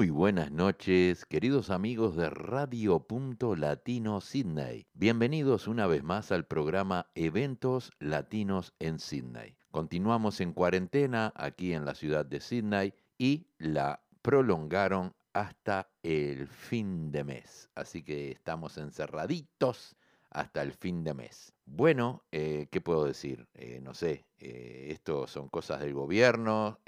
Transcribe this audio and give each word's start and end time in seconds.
Muy 0.00 0.08
buenas 0.08 0.50
noches, 0.50 1.26
queridos 1.26 1.68
amigos 1.68 2.16
de 2.16 2.30
Radio 2.30 3.00
Punto 3.00 3.54
Latino 3.54 4.22
Sydney. 4.22 4.86
Bienvenidos 4.94 5.68
una 5.68 5.86
vez 5.86 6.02
más 6.02 6.32
al 6.32 6.46
programa 6.46 7.10
Eventos 7.14 7.92
Latinos 7.98 8.72
en 8.78 8.98
Sydney. 8.98 9.58
Continuamos 9.70 10.40
en 10.40 10.54
cuarentena 10.54 11.34
aquí 11.36 11.74
en 11.74 11.84
la 11.84 11.94
ciudad 11.94 12.24
de 12.24 12.40
Sydney 12.40 12.94
y 13.18 13.46
la 13.58 14.00
prolongaron 14.22 15.12
hasta 15.34 15.90
el 16.02 16.48
fin 16.48 17.12
de 17.12 17.22
mes. 17.22 17.68
Así 17.74 18.02
que 18.02 18.30
estamos 18.30 18.78
encerraditos 18.78 19.96
hasta 20.30 20.62
el 20.62 20.72
fin 20.72 21.04
de 21.04 21.12
mes. 21.12 21.52
Bueno, 21.66 22.24
eh, 22.32 22.68
¿qué 22.70 22.80
puedo 22.80 23.04
decir? 23.04 23.46
Eh, 23.52 23.80
no 23.82 23.92
sé, 23.92 24.24
eh, 24.38 24.88
esto 24.92 25.26
son 25.26 25.50
cosas 25.50 25.80
del 25.80 25.92
gobierno, 25.92 26.78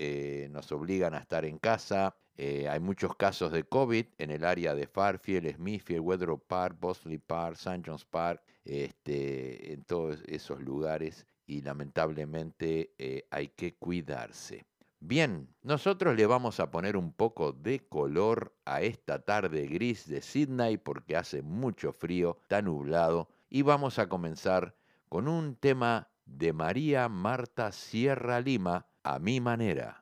nos 0.48 0.73
obligan 0.73 1.12
a 1.12 1.19
estar 1.19 1.45
en 1.45 1.58
casa. 1.58 2.17
Hay 2.36 2.80
muchos 2.80 3.14
casos 3.16 3.52
de 3.52 3.64
COVID 3.64 4.06
en 4.19 4.30
el 4.30 4.44
área 4.44 4.75
de 4.75 4.86
Farfield, 4.86 5.55
Smithfield, 5.56 6.02
Weatherall 6.02 6.41
Park, 6.41 6.77
Bosley 6.80 7.19
Park, 7.19 7.56
St. 7.56 7.83
John's 7.84 8.05
Park, 8.05 8.42
este, 8.64 9.72
en 9.72 9.84
todos 9.84 10.22
esos 10.27 10.61
lugares 10.61 11.27
y 11.47 11.62
lamentablemente 11.62 12.94
hay 13.30 13.48
que 13.48 13.77
cuidarse. 13.77 14.64
Bien, 15.05 15.52
nosotros 15.62 16.14
le 16.14 16.27
vamos 16.27 16.61
a 16.61 16.70
poner 16.70 16.97
un 16.97 17.12
poco 17.12 17.50
de 17.50 17.80
color 17.89 18.55
a 18.64 18.83
esta 18.83 19.19
tarde 19.24 19.67
gris 19.67 20.06
de 20.06 20.22
Sydney 20.22 20.77
porque 20.77 21.17
hace 21.17 21.42
mucho 21.42 21.92
frío, 21.92 22.39
está 22.42 22.62
nublado 22.62 23.28
y 23.50 23.62
vamos 23.62 23.98
a 23.98 24.08
comenzar 24.08 24.77
con 25.08 25.27
un 25.27 25.56
tema 25.56 26.12
de 26.24 26.52
María 26.52 27.08
Marta 27.08 27.72
Sierra 27.72 28.41
Lima 28.41 28.86
a 29.02 29.19
mi 29.19 29.41
manera. 29.41 30.02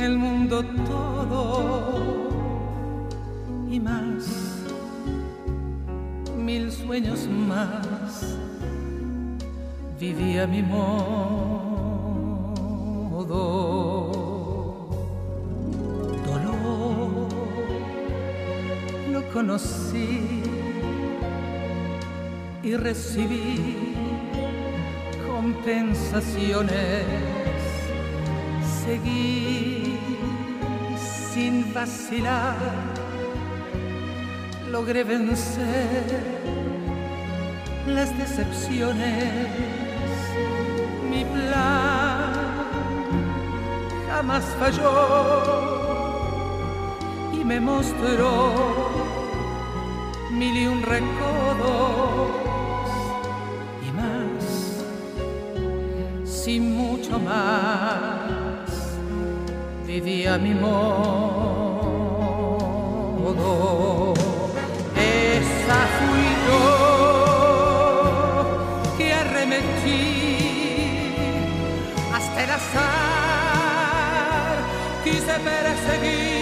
el 0.00 0.18
mundo 0.18 0.64
todo 0.86 2.28
y 3.70 3.80
más, 3.80 4.26
mil 6.36 6.70
sueños 6.70 7.26
más, 7.28 8.36
vivía 9.98 10.46
mi 10.46 10.62
modo. 10.62 11.36
Dolor, 16.26 17.28
lo 19.10 19.32
conocí 19.32 20.42
y 22.62 22.76
recibí 22.76 23.94
compensaciones. 25.26 27.04
Seguí 28.84 29.75
vacilar, 31.76 32.56
logré 34.72 35.04
vencer 35.04 36.06
las 37.86 38.16
decepciones. 38.16 39.48
Mi 41.10 41.22
plan 41.34 42.32
jamás 44.08 44.44
falló 44.58 44.94
y 47.34 47.44
me 47.44 47.60
mostró 47.60 48.30
mil 50.30 50.56
y 50.56 50.66
un 50.66 50.80
recodos 50.82 52.30
y 53.86 53.88
más, 54.00 54.44
sin 56.24 56.74
mucho 56.74 57.18
más 57.18 58.25
vivía 60.00 60.36
mi 60.36 60.52
modo. 60.52 60.74
Esa 64.94 65.80
fui 65.96 66.26
yo 66.46 66.64
que 68.98 69.06
arremetí 69.22 70.04
hasta 72.14 72.38
el 72.44 72.50
azar, 72.60 74.56
quise 75.04 75.34
perseguir, 75.48 76.35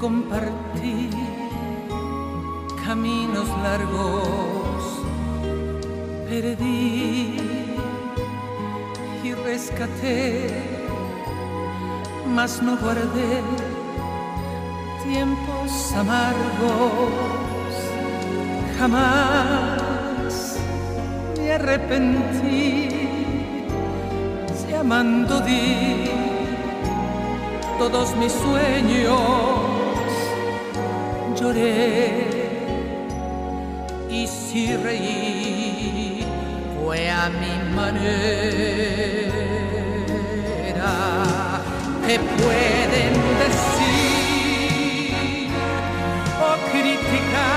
compartí 0.00 1.10
caminos 2.84 3.48
largos, 3.62 4.82
perdí 6.28 7.36
y 9.24 9.34
rescaté 9.34 10.78
mas 12.34 12.62
no 12.62 12.76
guardé 12.76 13.42
tiempos 15.02 15.92
amargos, 15.92 17.72
jamás 18.78 20.58
me 21.36 21.52
arrepentí, 21.52 22.90
si 24.56 24.74
amando 24.74 25.40
di 25.40 26.10
todos 27.78 28.14
mis 28.16 28.32
sueños, 28.32 29.57
lloré 31.40 32.48
y 34.10 34.26
si 34.26 34.76
reí 34.76 36.26
fue 36.76 37.10
a 37.10 37.30
mi 37.30 37.58
manera. 37.74 38.38
Que 42.06 42.18
pueden 42.18 43.14
decir 43.42 45.12
o 46.40 46.50
criticar 46.72 47.50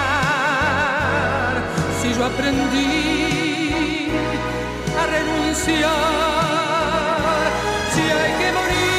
si 2.02 2.08
yo 2.14 2.24
aprendí 2.26 4.10
a 5.00 5.02
renunciar, 5.08 5.90
si 7.94 8.02
hay 8.02 8.32
que 8.40 8.48
morir 8.52 8.91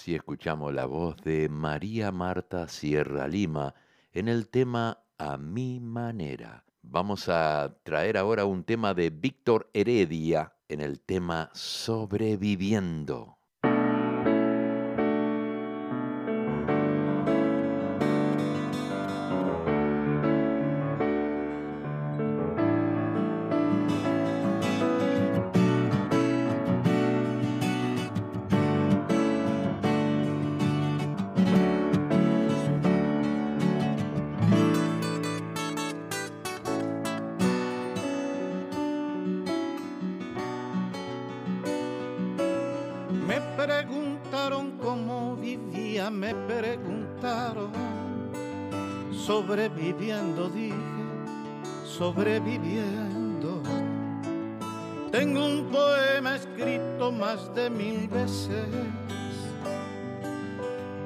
así 0.00 0.14
escuchamos 0.14 0.72
la 0.72 0.86
voz 0.86 1.18
de 1.18 1.50
María 1.50 2.10
Marta 2.10 2.68
Sierra 2.68 3.28
Lima 3.28 3.74
en 4.14 4.28
el 4.28 4.48
tema 4.48 5.04
A 5.18 5.36
mi 5.36 5.78
manera. 5.78 6.64
Vamos 6.80 7.28
a 7.28 7.76
traer 7.82 8.16
ahora 8.16 8.46
un 8.46 8.64
tema 8.64 8.94
de 8.94 9.10
Víctor 9.10 9.68
Heredia 9.74 10.54
en 10.68 10.80
el 10.80 11.02
tema 11.02 11.50
Sobreviviendo. 11.52 13.39
Sobreviviendo. 52.00 53.62
Tengo 55.12 55.44
un 55.44 55.66
poema 55.70 56.36
escrito 56.36 57.12
más 57.12 57.54
de 57.54 57.68
mil 57.68 58.08
veces. 58.08 58.64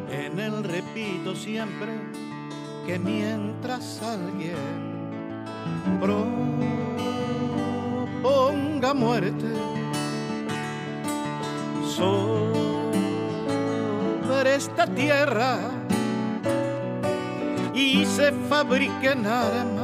En 0.09 0.39
él 0.39 0.63
repito 0.63 1.35
siempre 1.35 1.99
que 2.87 3.01
mientras 3.01 4.01
alguien 4.03 4.55
proponga 8.23 8.95
muerte 8.95 9.51
sobre 11.97 12.55
esta 14.55 14.87
tierra, 14.87 15.59
y 17.75 18.07
se 18.07 18.31
fabriquen 18.49 19.27
armas 19.27 19.84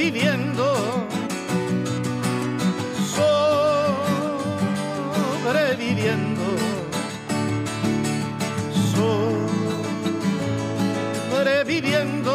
sobreviviendo, 0.00 0.64
sobreviviendo, 5.44 6.40
sobreviviendo. 11.30 12.29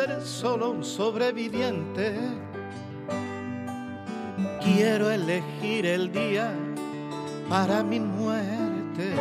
Ser 0.00 0.22
solo 0.22 0.70
un 0.70 0.84
sobreviviente. 0.84 2.14
Quiero 4.62 5.10
elegir 5.10 5.84
el 5.84 6.12
día 6.12 6.54
para 7.48 7.82
mi 7.82 8.00
muerte. 8.00 9.14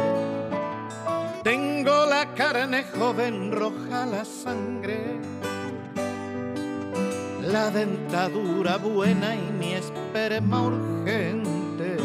Tengo 1.44 2.06
la 2.06 2.34
carne 2.34 2.84
joven, 2.98 3.52
roja 3.52 4.06
la 4.06 4.24
sangre, 4.24 5.20
la 7.42 7.72
dentadura 7.72 8.78
buena 8.78 9.36
y 9.36 9.52
mi 9.60 9.74
esperma 9.74 10.62
urgente. 10.62 11.98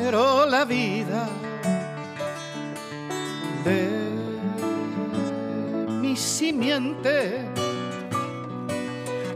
Quiero 0.00 0.46
la 0.46 0.64
vida 0.64 1.28
de 3.64 4.07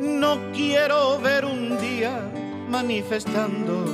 No 0.00 0.38
quiero 0.54 1.20
ver 1.20 1.44
un 1.44 1.78
día 1.78 2.32
manifestando 2.70 3.84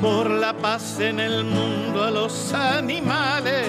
por 0.00 0.30
la 0.30 0.52
paz 0.52 1.00
en 1.00 1.18
el 1.18 1.42
mundo 1.44 2.04
a 2.04 2.10
los 2.12 2.52
animales. 2.52 3.66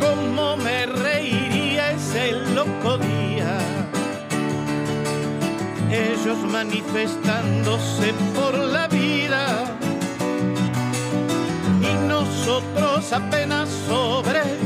Cómo 0.00 0.56
me 0.58 0.86
reiría 0.86 1.90
ese 1.90 2.32
loco 2.54 2.96
día. 2.98 3.58
Ellos 5.90 6.38
manifestándose 6.52 8.14
por 8.34 8.56
la 8.56 8.86
vida 8.86 9.64
y 11.80 12.06
nosotros 12.06 13.12
apenas 13.12 13.68
sobreviviendo. 13.88 14.63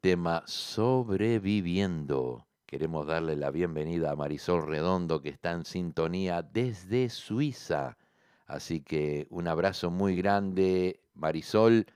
Tema 0.00 0.44
Sobreviviendo. 0.46 2.46
Queremos 2.64 3.08
darle 3.08 3.34
la 3.34 3.50
bienvenida 3.50 4.12
a 4.12 4.16
Marisol 4.16 4.68
Redondo 4.68 5.20
que 5.20 5.30
está 5.30 5.50
en 5.50 5.64
sintonía 5.64 6.42
desde 6.42 7.10
Suiza. 7.10 7.98
Así 8.46 8.82
que 8.82 9.26
un 9.30 9.48
abrazo 9.48 9.90
muy 9.90 10.14
grande, 10.14 11.00
Marisol. 11.14 11.86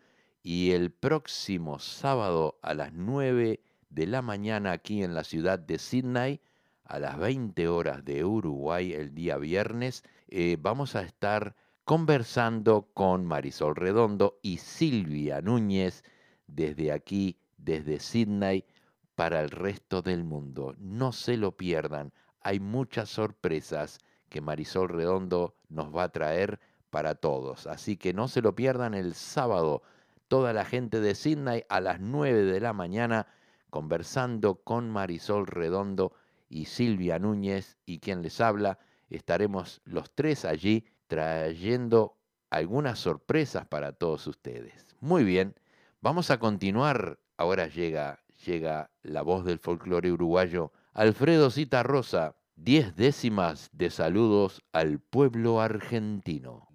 Y 0.42 0.72
el 0.72 0.90
próximo 0.90 1.78
sábado 1.78 2.58
a 2.62 2.74
las 2.74 2.92
9 2.94 3.60
de 3.90 4.06
la 4.08 4.22
mañana 4.22 4.72
aquí 4.72 5.04
en 5.04 5.14
la 5.14 5.22
ciudad 5.22 5.60
de 5.60 5.78
Sydney, 5.78 6.40
a 6.82 6.98
las 6.98 7.16
20 7.16 7.68
horas 7.68 8.04
de 8.04 8.24
Uruguay 8.24 8.92
el 8.92 9.14
día 9.14 9.36
viernes, 9.36 10.02
eh, 10.26 10.56
vamos 10.58 10.96
a 10.96 11.02
estar 11.02 11.54
conversando 11.84 12.88
con 12.92 13.24
Marisol 13.24 13.76
Redondo 13.76 14.40
y 14.42 14.56
Silvia 14.56 15.40
Núñez 15.40 16.02
desde 16.54 16.92
aquí, 16.92 17.38
desde 17.58 18.00
Sydney, 18.00 18.64
para 19.14 19.40
el 19.40 19.50
resto 19.50 20.02
del 20.02 20.24
mundo. 20.24 20.74
No 20.78 21.12
se 21.12 21.36
lo 21.36 21.56
pierdan. 21.56 22.12
Hay 22.42 22.60
muchas 22.60 23.10
sorpresas 23.10 23.98
que 24.28 24.40
Marisol 24.40 24.88
Redondo 24.88 25.56
nos 25.68 25.94
va 25.94 26.04
a 26.04 26.12
traer 26.12 26.58
para 26.90 27.14
todos. 27.14 27.66
Así 27.66 27.96
que 27.96 28.12
no 28.12 28.28
se 28.28 28.42
lo 28.42 28.54
pierdan 28.54 28.94
el 28.94 29.14
sábado. 29.14 29.82
Toda 30.28 30.52
la 30.52 30.64
gente 30.64 31.00
de 31.00 31.14
Sydney 31.14 31.64
a 31.68 31.80
las 31.80 32.00
9 32.00 32.44
de 32.44 32.60
la 32.60 32.72
mañana 32.72 33.26
conversando 33.70 34.56
con 34.56 34.90
Marisol 34.90 35.46
Redondo 35.46 36.12
y 36.48 36.66
Silvia 36.66 37.18
Núñez 37.18 37.78
y 37.86 38.00
quien 38.00 38.22
les 38.22 38.40
habla. 38.40 38.78
Estaremos 39.08 39.80
los 39.84 40.10
tres 40.14 40.44
allí 40.44 40.86
trayendo 41.06 42.16
algunas 42.50 42.98
sorpresas 42.98 43.66
para 43.66 43.92
todos 43.92 44.26
ustedes. 44.26 44.86
Muy 45.00 45.24
bien. 45.24 45.54
Vamos 46.02 46.30
a 46.30 46.38
continuar. 46.38 47.18
Ahora 47.36 47.66
llega, 47.66 48.20
llega 48.46 48.90
la 49.02 49.20
voz 49.20 49.44
del 49.44 49.58
folclore 49.58 50.10
uruguayo, 50.10 50.72
Alfredo 50.94 51.50
Cita 51.50 51.82
Rosa, 51.82 52.36
diez 52.56 52.96
décimas 52.96 53.68
de 53.74 53.90
saludos 53.90 54.62
al 54.72 54.98
pueblo 54.98 55.60
argentino. 55.60 56.68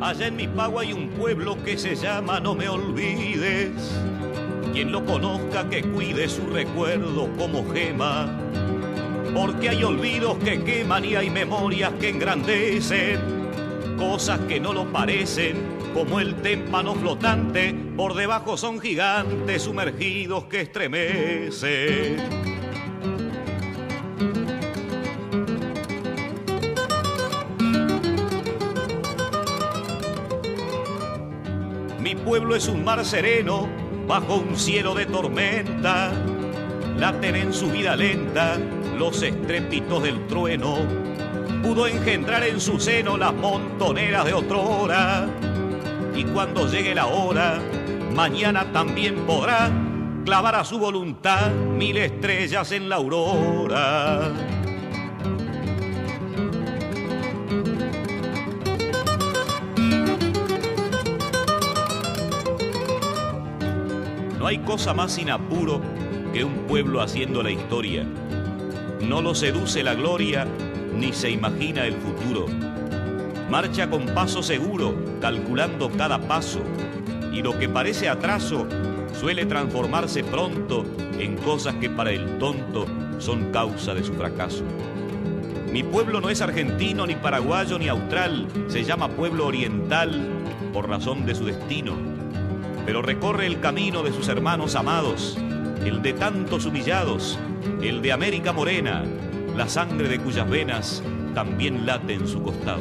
Allá 0.00 0.28
en 0.28 0.36
mi 0.36 0.46
pago 0.46 0.78
hay 0.78 0.92
un 0.92 1.08
pueblo 1.10 1.60
que 1.64 1.76
se 1.76 1.96
llama 1.96 2.38
No 2.38 2.54
me 2.54 2.68
olvides. 2.68 3.72
Quien 4.72 4.92
lo 4.92 5.04
conozca 5.04 5.68
que 5.68 5.82
cuide 5.82 6.28
su 6.28 6.46
recuerdo 6.46 7.28
como 7.36 7.68
gema. 7.72 8.28
Porque 9.34 9.70
hay 9.70 9.82
olvidos 9.82 10.36
que 10.38 10.62
queman 10.62 11.04
y 11.04 11.14
hay 11.14 11.30
memorias 11.30 11.92
que 12.00 12.10
engrandecen. 12.10 13.38
Cosas 13.96 14.40
que 14.48 14.60
no 14.60 14.72
lo 14.72 14.92
parecen, 14.92 15.56
como 15.94 16.20
el 16.20 16.36
témpano 16.36 16.94
flotante. 16.94 17.74
Por 17.96 18.14
debajo 18.14 18.56
son 18.56 18.80
gigantes 18.80 19.62
sumergidos 19.62 20.44
que 20.44 20.60
estremecen. 20.62 22.16
Mi 32.00 32.14
pueblo 32.14 32.54
es 32.54 32.68
un 32.68 32.84
mar 32.84 33.04
sereno 33.04 33.87
bajo 34.08 34.36
un 34.36 34.56
cielo 34.56 34.94
de 34.94 35.06
tormenta. 35.06 36.10
Laten 36.96 37.36
en 37.36 37.52
su 37.52 37.70
vida 37.70 37.94
lenta 37.94 38.58
los 38.96 39.22
estrépitos 39.22 40.02
del 40.02 40.26
trueno. 40.26 40.78
Pudo 41.62 41.86
engendrar 41.86 42.42
en 42.42 42.58
su 42.60 42.80
seno 42.80 43.18
las 43.18 43.34
montoneras 43.34 44.24
de 44.24 44.32
otrora. 44.32 45.28
Y 46.16 46.24
cuando 46.24 46.66
llegue 46.66 46.94
la 46.94 47.06
hora, 47.06 47.60
mañana 48.14 48.72
también 48.72 49.26
podrá 49.26 49.70
clavar 50.24 50.56
a 50.56 50.64
su 50.64 50.78
voluntad 50.78 51.52
mil 51.52 51.98
estrellas 51.98 52.72
en 52.72 52.88
la 52.88 52.96
aurora. 52.96 54.57
Hay 64.48 64.58
cosa 64.60 64.94
más 64.94 65.12
sin 65.12 65.28
apuro 65.28 65.82
que 66.32 66.42
un 66.42 66.54
pueblo 66.66 67.02
haciendo 67.02 67.42
la 67.42 67.50
historia. 67.50 68.06
No 69.06 69.20
lo 69.20 69.34
seduce 69.34 69.82
la 69.82 69.94
gloria 69.94 70.46
ni 70.94 71.12
se 71.12 71.30
imagina 71.30 71.84
el 71.84 71.94
futuro. 71.94 72.46
Marcha 73.50 73.90
con 73.90 74.06
paso 74.06 74.42
seguro, 74.42 74.94
calculando 75.20 75.90
cada 75.90 76.18
paso, 76.18 76.60
y 77.30 77.42
lo 77.42 77.58
que 77.58 77.68
parece 77.68 78.08
atraso 78.08 78.66
suele 79.12 79.44
transformarse 79.44 80.24
pronto 80.24 80.84
en 81.18 81.36
cosas 81.36 81.74
que 81.74 81.90
para 81.90 82.10
el 82.10 82.38
tonto 82.38 82.86
son 83.18 83.52
causa 83.52 83.92
de 83.92 84.02
su 84.02 84.14
fracaso. 84.14 84.64
Mi 85.70 85.82
pueblo 85.82 86.22
no 86.22 86.30
es 86.30 86.40
argentino, 86.40 87.06
ni 87.06 87.16
paraguayo, 87.16 87.78
ni 87.78 87.88
austral, 87.88 88.48
se 88.68 88.82
llama 88.82 89.08
pueblo 89.08 89.46
oriental 89.46 90.26
por 90.72 90.88
razón 90.88 91.26
de 91.26 91.34
su 91.34 91.44
destino 91.44 92.17
pero 92.88 93.02
recorre 93.02 93.44
el 93.44 93.60
camino 93.60 94.02
de 94.02 94.14
sus 94.14 94.28
hermanos 94.28 94.74
amados, 94.74 95.36
el 95.84 96.00
de 96.00 96.14
tantos 96.14 96.64
humillados, 96.64 97.38
el 97.82 98.00
de 98.00 98.12
América 98.12 98.54
Morena, 98.54 99.04
la 99.54 99.68
sangre 99.68 100.08
de 100.08 100.18
cuyas 100.18 100.48
venas 100.48 101.02
también 101.34 101.84
late 101.84 102.14
en 102.14 102.26
su 102.26 102.42
costado. 102.42 102.80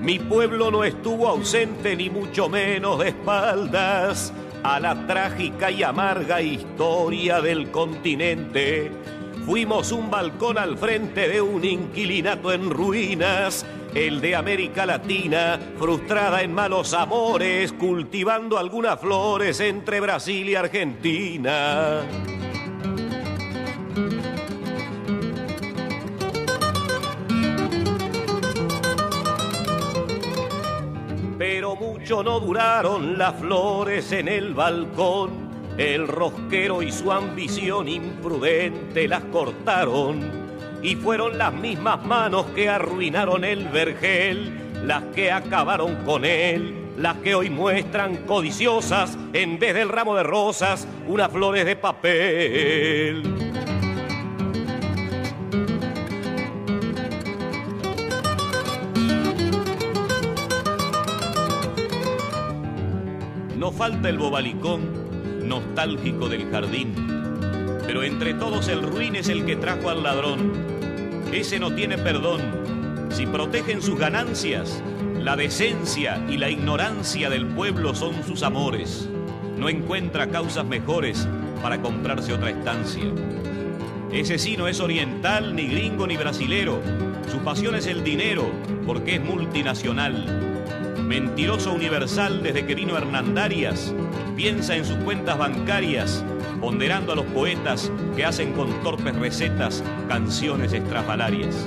Mi 0.00 0.18
pueblo 0.18 0.72
no 0.72 0.82
estuvo 0.82 1.28
ausente 1.28 1.94
ni 1.94 2.10
mucho 2.10 2.48
menos 2.48 2.98
de 2.98 3.10
espaldas 3.10 4.32
a 4.62 4.78
la 4.80 5.06
trágica 5.06 5.70
y 5.70 5.82
amarga 5.82 6.40
historia 6.40 7.40
del 7.40 7.70
continente. 7.70 8.90
Fuimos 9.44 9.90
un 9.90 10.10
balcón 10.10 10.56
al 10.56 10.78
frente 10.78 11.28
de 11.28 11.40
un 11.40 11.64
inquilinato 11.64 12.52
en 12.52 12.70
ruinas, 12.70 13.66
el 13.94 14.20
de 14.20 14.36
América 14.36 14.86
Latina, 14.86 15.58
frustrada 15.78 16.42
en 16.42 16.54
malos 16.54 16.94
amores, 16.94 17.72
cultivando 17.72 18.56
algunas 18.56 19.00
flores 19.00 19.58
entre 19.60 20.00
Brasil 20.00 20.48
y 20.48 20.54
Argentina. 20.54 22.02
Pero 31.62 31.76
mucho 31.76 32.24
no 32.24 32.40
duraron 32.40 33.16
las 33.16 33.36
flores 33.36 34.10
en 34.10 34.26
el 34.26 34.52
balcón. 34.52 35.30
El 35.78 36.08
rosquero 36.08 36.82
y 36.82 36.90
su 36.90 37.12
ambición 37.12 37.88
imprudente 37.88 39.06
las 39.06 39.22
cortaron. 39.26 40.28
Y 40.82 40.96
fueron 40.96 41.38
las 41.38 41.54
mismas 41.54 42.04
manos 42.04 42.46
que 42.46 42.68
arruinaron 42.68 43.44
el 43.44 43.68
vergel, 43.68 44.82
las 44.84 45.04
que 45.14 45.30
acabaron 45.30 46.04
con 46.04 46.24
él, 46.24 46.94
las 46.98 47.18
que 47.18 47.36
hoy 47.36 47.48
muestran 47.48 48.26
codiciosas, 48.26 49.16
en 49.32 49.60
vez 49.60 49.74
del 49.74 49.88
ramo 49.88 50.16
de 50.16 50.24
rosas, 50.24 50.88
unas 51.06 51.30
flores 51.30 51.64
de 51.64 51.76
papel. 51.76 53.31
Falta 63.82 64.10
el 64.10 64.16
bobalicón 64.16 65.48
nostálgico 65.48 66.28
del 66.28 66.48
jardín, 66.52 66.94
pero 67.84 68.04
entre 68.04 68.32
todos 68.32 68.68
el 68.68 68.80
ruin 68.80 69.16
es 69.16 69.28
el 69.28 69.44
que 69.44 69.56
trajo 69.56 69.90
al 69.90 70.04
ladrón. 70.04 70.52
Ese 71.32 71.58
no 71.58 71.74
tiene 71.74 71.98
perdón. 71.98 72.42
Si 73.10 73.26
protegen 73.26 73.82
sus 73.82 73.98
ganancias, 73.98 74.80
la 75.18 75.34
decencia 75.34 76.24
y 76.28 76.36
la 76.36 76.48
ignorancia 76.48 77.28
del 77.28 77.44
pueblo 77.44 77.92
son 77.92 78.22
sus 78.22 78.44
amores. 78.44 79.08
No 79.58 79.68
encuentra 79.68 80.28
causas 80.28 80.64
mejores 80.64 81.26
para 81.60 81.82
comprarse 81.82 82.32
otra 82.32 82.50
estancia. 82.50 83.02
Ese 84.12 84.38
sí 84.38 84.56
no 84.56 84.68
es 84.68 84.78
oriental, 84.78 85.56
ni 85.56 85.66
gringo, 85.66 86.06
ni 86.06 86.16
brasilero. 86.16 86.80
Su 87.28 87.38
pasión 87.38 87.74
es 87.74 87.88
el 87.88 88.04
dinero, 88.04 88.48
porque 88.86 89.16
es 89.16 89.24
multinacional. 89.24 90.51
Mentiroso 91.04 91.72
universal 91.72 92.42
desde 92.42 92.64
que 92.64 92.74
vino 92.74 92.96
Hernandarias, 92.96 93.94
piensa 94.36 94.76
en 94.76 94.84
sus 94.84 94.96
cuentas 94.98 95.36
bancarias, 95.36 96.24
ponderando 96.60 97.12
a 97.12 97.16
los 97.16 97.26
poetas 97.26 97.90
que 98.16 98.24
hacen 98.24 98.52
con 98.52 98.82
torpes 98.82 99.14
recetas 99.16 99.82
canciones 100.08 100.72
estrafalarias. 100.72 101.66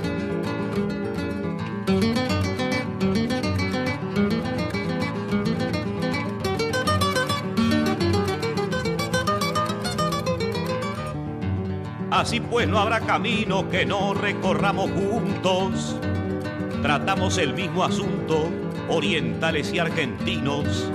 Así 12.10 12.40
pues 12.40 12.66
no 12.66 12.78
habrá 12.78 13.00
camino 13.00 13.68
que 13.68 13.84
no 13.84 14.14
recorramos 14.14 14.90
juntos. 14.90 15.96
Tratamos 16.80 17.36
el 17.36 17.52
mismo 17.52 17.84
asunto, 17.84 18.48
orientales 18.88 19.72
y 19.72 19.78
argentinos, 19.78 20.90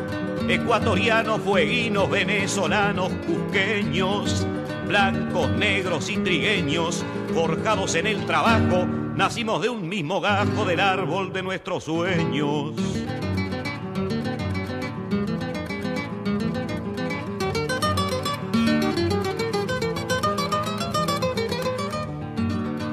ecuatorianos, 0.47 1.41
fueguinos, 1.41 2.09
venezolanos, 2.09 3.11
cusqueños, 3.25 4.45
blancos, 4.87 5.49
negros 5.51 6.09
y 6.09 6.17
trigueños, 6.17 7.03
forjados 7.33 7.95
en 7.95 8.07
el 8.07 8.25
trabajo, 8.25 8.85
nacimos 9.15 9.61
de 9.61 9.69
un 9.69 9.87
mismo 9.87 10.21
gajo 10.21 10.65
del 10.65 10.79
árbol 10.79 11.31
de 11.33 11.43
nuestros 11.43 11.85
sueños. 11.85 12.73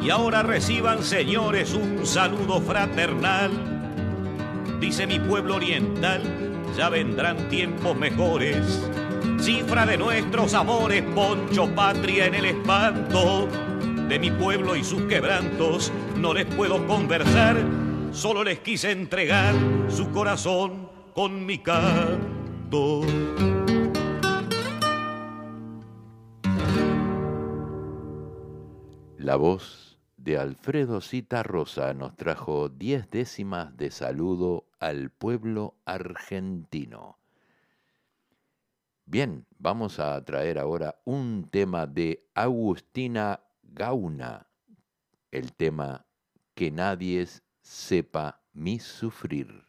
Y 0.08 0.10
ahora 0.10 0.42
reciban, 0.42 1.02
señores, 1.02 1.74
un 1.74 2.06
saludo 2.06 2.62
fraternal. 2.62 3.77
Dice 4.80 5.08
mi 5.08 5.18
pueblo 5.18 5.56
oriental, 5.56 6.22
ya 6.76 6.88
vendrán 6.88 7.48
tiempos 7.48 7.96
mejores. 7.96 8.88
Cifra 9.40 9.84
de 9.84 9.98
nuestros 9.98 10.54
amores, 10.54 11.02
poncho 11.02 11.68
patria 11.74 12.26
en 12.26 12.34
el 12.36 12.44
espanto. 12.44 13.48
De 14.08 14.18
mi 14.20 14.30
pueblo 14.30 14.76
y 14.76 14.84
sus 14.84 15.02
quebrantos 15.02 15.92
no 16.16 16.32
les 16.32 16.46
puedo 16.46 16.86
conversar, 16.86 17.56
solo 18.12 18.44
les 18.44 18.60
quise 18.60 18.92
entregar 18.92 19.54
su 19.88 20.10
corazón 20.12 20.88
con 21.12 21.44
mi 21.44 21.58
canto. 21.58 23.02
La 29.18 29.34
voz 29.34 29.98
de 30.16 30.38
Alfredo 30.38 31.00
Cita 31.00 31.42
Rosa 31.42 31.92
nos 31.94 32.16
trajo 32.16 32.68
diez 32.68 33.10
décimas 33.10 33.76
de 33.76 33.90
saludo 33.90 34.67
al 34.80 35.10
pueblo 35.10 35.76
argentino. 35.84 37.18
Bien, 39.04 39.46
vamos 39.58 39.98
a 40.00 40.22
traer 40.24 40.58
ahora 40.58 41.00
un 41.04 41.48
tema 41.50 41.86
de 41.86 42.28
Agustina 42.34 43.40
Gauna, 43.62 44.46
el 45.30 45.52
tema 45.54 46.04
Que 46.54 46.70
nadie 46.70 47.26
sepa 47.62 48.42
mi 48.52 48.78
sufrir. 48.78 49.64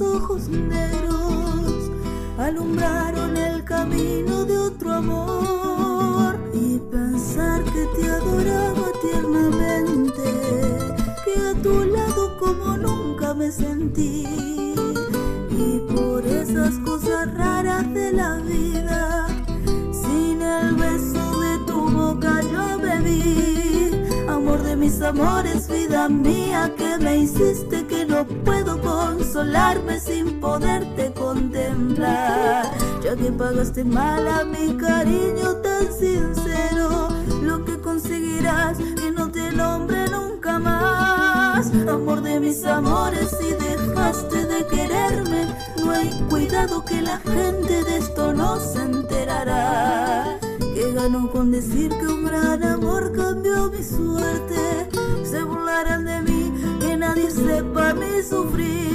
Ojos 0.00 0.48
negros 0.48 1.90
alumbraron 2.38 3.36
el 3.36 3.64
camino 3.64 4.44
de 4.44 4.58
otro 4.58 4.92
amor 4.92 6.38
y 6.52 6.78
pensar 6.78 7.62
que 7.64 7.86
te 7.96 8.10
adoraba 8.10 8.88
tiernamente, 9.00 10.22
que 11.24 11.40
a 11.40 11.54
tu 11.62 11.84
lado 11.84 12.36
como 12.38 12.76
nunca 12.76 13.34
me 13.34 13.50
sentí 13.50 14.26
y 15.50 15.80
por 15.94 16.26
esas 16.26 16.74
cosas 16.80 17.32
raras 17.34 17.92
de 17.94 18.12
la 18.12 18.36
vida, 18.36 19.26
sin 19.92 20.42
el 20.42 20.74
beso 20.74 21.40
de 21.40 21.58
tu 21.66 21.88
boca 21.90 22.40
yo 22.42 22.78
bebí. 22.78 23.92
Amor 24.28 24.62
de 24.62 24.76
mis 24.76 25.00
amores, 25.00 25.45
vida 25.68 26.08
mía, 26.08 26.72
que 26.76 26.98
me 26.98 27.18
hiciste 27.18 27.86
que 27.86 28.04
no 28.04 28.26
puedo 28.44 28.80
consolarme 28.80 29.98
sin 30.00 30.40
poderte 30.40 31.12
contemplar. 31.12 32.64
Ya 33.02 33.16
que 33.16 33.30
pagaste 33.32 33.84
mal 33.84 34.26
a 34.28 34.44
mi 34.44 34.76
cariño 34.76 35.56
tan 35.62 35.92
sincero, 35.92 37.08
lo 37.42 37.64
que 37.64 37.78
conseguirás 37.80 38.78
que 38.78 39.10
no 39.10 39.30
te 39.30 39.52
nombre 39.52 40.08
nunca 40.10 40.58
más. 40.58 41.70
Amor 41.88 42.22
de 42.22 42.40
mis 42.40 42.64
amores, 42.64 43.30
si 43.38 43.52
dejaste 43.52 44.46
de 44.46 44.66
quererme, 44.66 45.46
no 45.84 45.90
hay 45.90 46.10
cuidado 46.28 46.84
que 46.84 47.00
la 47.02 47.18
gente 47.18 47.84
de 47.84 47.96
esto 47.98 48.32
no 48.32 48.58
se 48.60 48.82
enterará. 48.82 50.38
Que 50.86 50.92
ganó 50.92 51.28
con 51.32 51.50
decir 51.50 51.88
que 51.88 52.06
un 52.06 52.24
gran 52.26 52.62
amor 52.62 53.10
cambió 53.10 53.68
mi 53.70 53.82
suerte. 53.82 54.88
Se 55.24 55.42
burlarán 55.42 56.04
de 56.04 56.22
mí, 56.22 56.52
que 56.78 56.96
nadie 56.96 57.28
sepa 57.28 57.92
mi 57.92 58.22
sufrir. 58.22 58.86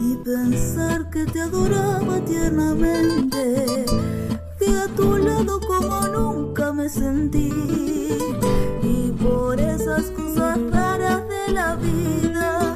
y 0.00 0.16
pensar 0.24 1.08
que 1.10 1.26
te 1.26 1.42
adoraba 1.42 1.91
sentí 6.92 7.48
y 8.82 9.12
por 9.12 9.58
esas 9.58 10.10
cosas 10.10 10.58
raras 10.70 11.22
de 11.26 11.52
la 11.52 11.74
vida, 11.76 12.74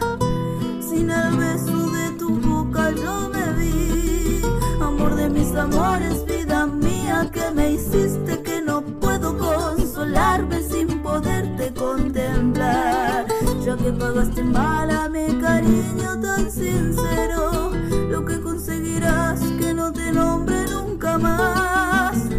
sin 0.81 1.11
el 1.11 1.37
beso 1.37 1.91
de 1.91 2.11
tu 2.13 2.31
boca 2.41 2.91
yo 2.93 3.29
me 3.29 3.53
vi, 3.59 4.41
amor 4.81 5.17
de 5.17 5.29
mis 5.29 5.55
amores, 5.55 6.25
vida 6.25 6.65
mía 6.67 7.31
que 7.31 7.51
me 7.51 7.73
hiciste 7.73 8.41
que 8.43 8.63
no 8.63 8.81
puedo 8.81 9.37
consolarme 9.37 10.63
sin 10.63 11.03
poderte 11.03 11.75
contemplar, 11.75 13.27
ya 13.63 13.77
que 13.77 13.93
pagaste 13.93 14.43
mal 14.43 14.91
a 14.91 15.11
mi 15.11 15.27
cariño 15.41 16.19
tan 16.23 16.51
sincero, 16.51 17.71
lo 18.09 18.25
que 18.25 18.41
conseguirás 18.41 19.41
que 19.61 19.75
no 19.75 19.93
te 19.93 20.11
nombre 20.11 20.65
nunca 20.71 21.19
más, 21.19 21.66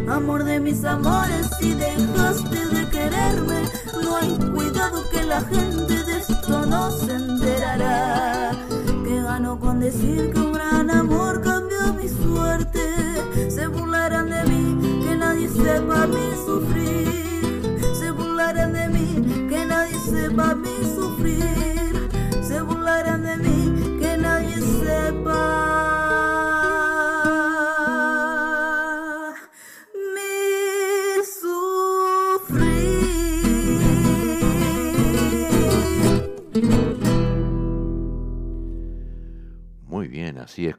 amor 0.09 0.43
de 0.43 0.59
mis 0.59 0.83
amores, 0.83 1.49
si 1.59 1.73
dejaste 1.73 2.65
de 2.67 2.89
quererme, 2.89 3.63
no 4.01 4.17
hay 4.17 4.37
cuidado 4.53 5.07
que 5.09 5.23
la 5.23 5.41
gente 5.41 6.03
de 6.03 6.17
esto 6.17 6.65
no 6.65 6.91
se 6.91 7.13
enterará, 7.13 8.51
que 9.03 9.21
gano 9.21 9.59
con 9.59 9.79
decir 9.79 10.31
que 10.31 10.36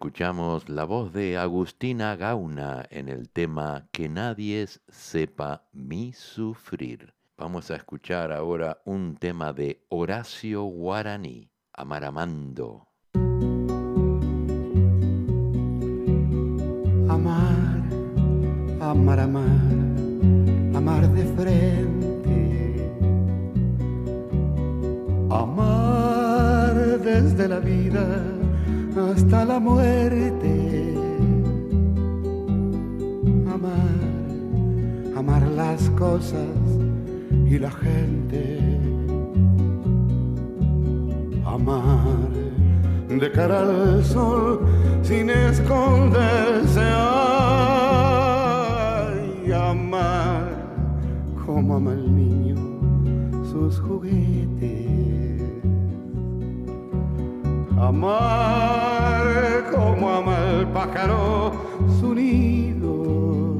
escuchamos 0.08 0.70
la 0.70 0.84
voz 0.84 1.12
de 1.12 1.36
Agustina 1.36 2.16
Gauna 2.16 2.86
en 2.88 3.10
el 3.10 3.28
tema 3.28 3.88
Que 3.92 4.08
nadie 4.08 4.66
sepa 4.88 5.68
mi 5.74 6.14
sufrir. 6.14 7.12
Vamos 7.36 7.70
a 7.70 7.76
escuchar 7.76 8.32
ahora 8.32 8.80
un 8.86 9.16
tema 9.16 9.52
de 9.52 9.84
Horacio 9.90 10.62
Guaraní, 10.62 11.50
Amaramando. 11.74 12.88
Amar, 17.10 17.82
amar, 18.80 19.20
amar, 19.20 19.60
amar 20.74 21.06
de 21.12 21.24
frente. 21.36 22.94
Amar 25.30 26.98
desde 26.98 27.46
la 27.46 27.58
vida 27.58 28.37
hasta 29.06 29.44
la 29.44 29.58
muerte. 29.60 30.94
Amar, 33.52 33.98
amar 35.16 35.42
las 35.48 35.90
cosas 35.90 36.56
y 37.30 37.58
la 37.58 37.70
gente. 37.70 38.60
Amar 41.44 42.28
de 43.08 43.32
cara 43.32 43.60
al 43.60 44.04
sol 44.04 44.60
sin 45.02 45.30
esconderse. 45.30 46.80
Ay, 46.80 47.22
amar 49.52 50.48
como 51.46 51.76
ama 51.76 51.92
el 51.92 52.14
niño 52.14 52.56
sus 53.50 53.80
juguetes. 53.80 54.87
Amar 57.80 59.70
como 59.70 60.10
ama 60.10 60.36
el 60.50 60.66
pájaro 60.68 61.52
su 62.00 62.12
nido. 62.12 63.56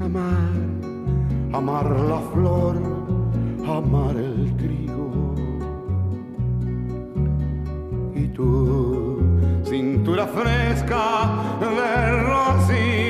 Amar, 0.00 0.54
amar 1.52 1.90
la 1.90 2.20
flor, 2.32 2.74
amar 3.66 4.16
el 4.16 4.56
trigo. 4.56 5.34
Y 8.14 8.28
tu 8.28 9.20
cintura 9.64 10.26
fresca 10.26 11.28
de 11.60 12.22
rocío. 12.22 13.07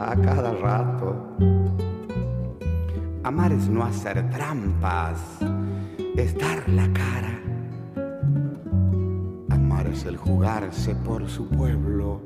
A 0.00 0.16
cada 0.16 0.52
rato. 0.52 1.36
Amar 3.22 3.52
es 3.52 3.68
no 3.68 3.84
hacer 3.84 4.30
trampas, 4.30 5.18
es 6.16 6.34
dar 6.38 6.66
la 6.68 6.90
cara. 6.92 7.38
Amar 9.50 9.88
es 9.88 10.06
el 10.06 10.16
jugarse 10.16 10.94
por 10.94 11.28
su 11.28 11.48
pueblo. 11.48 12.22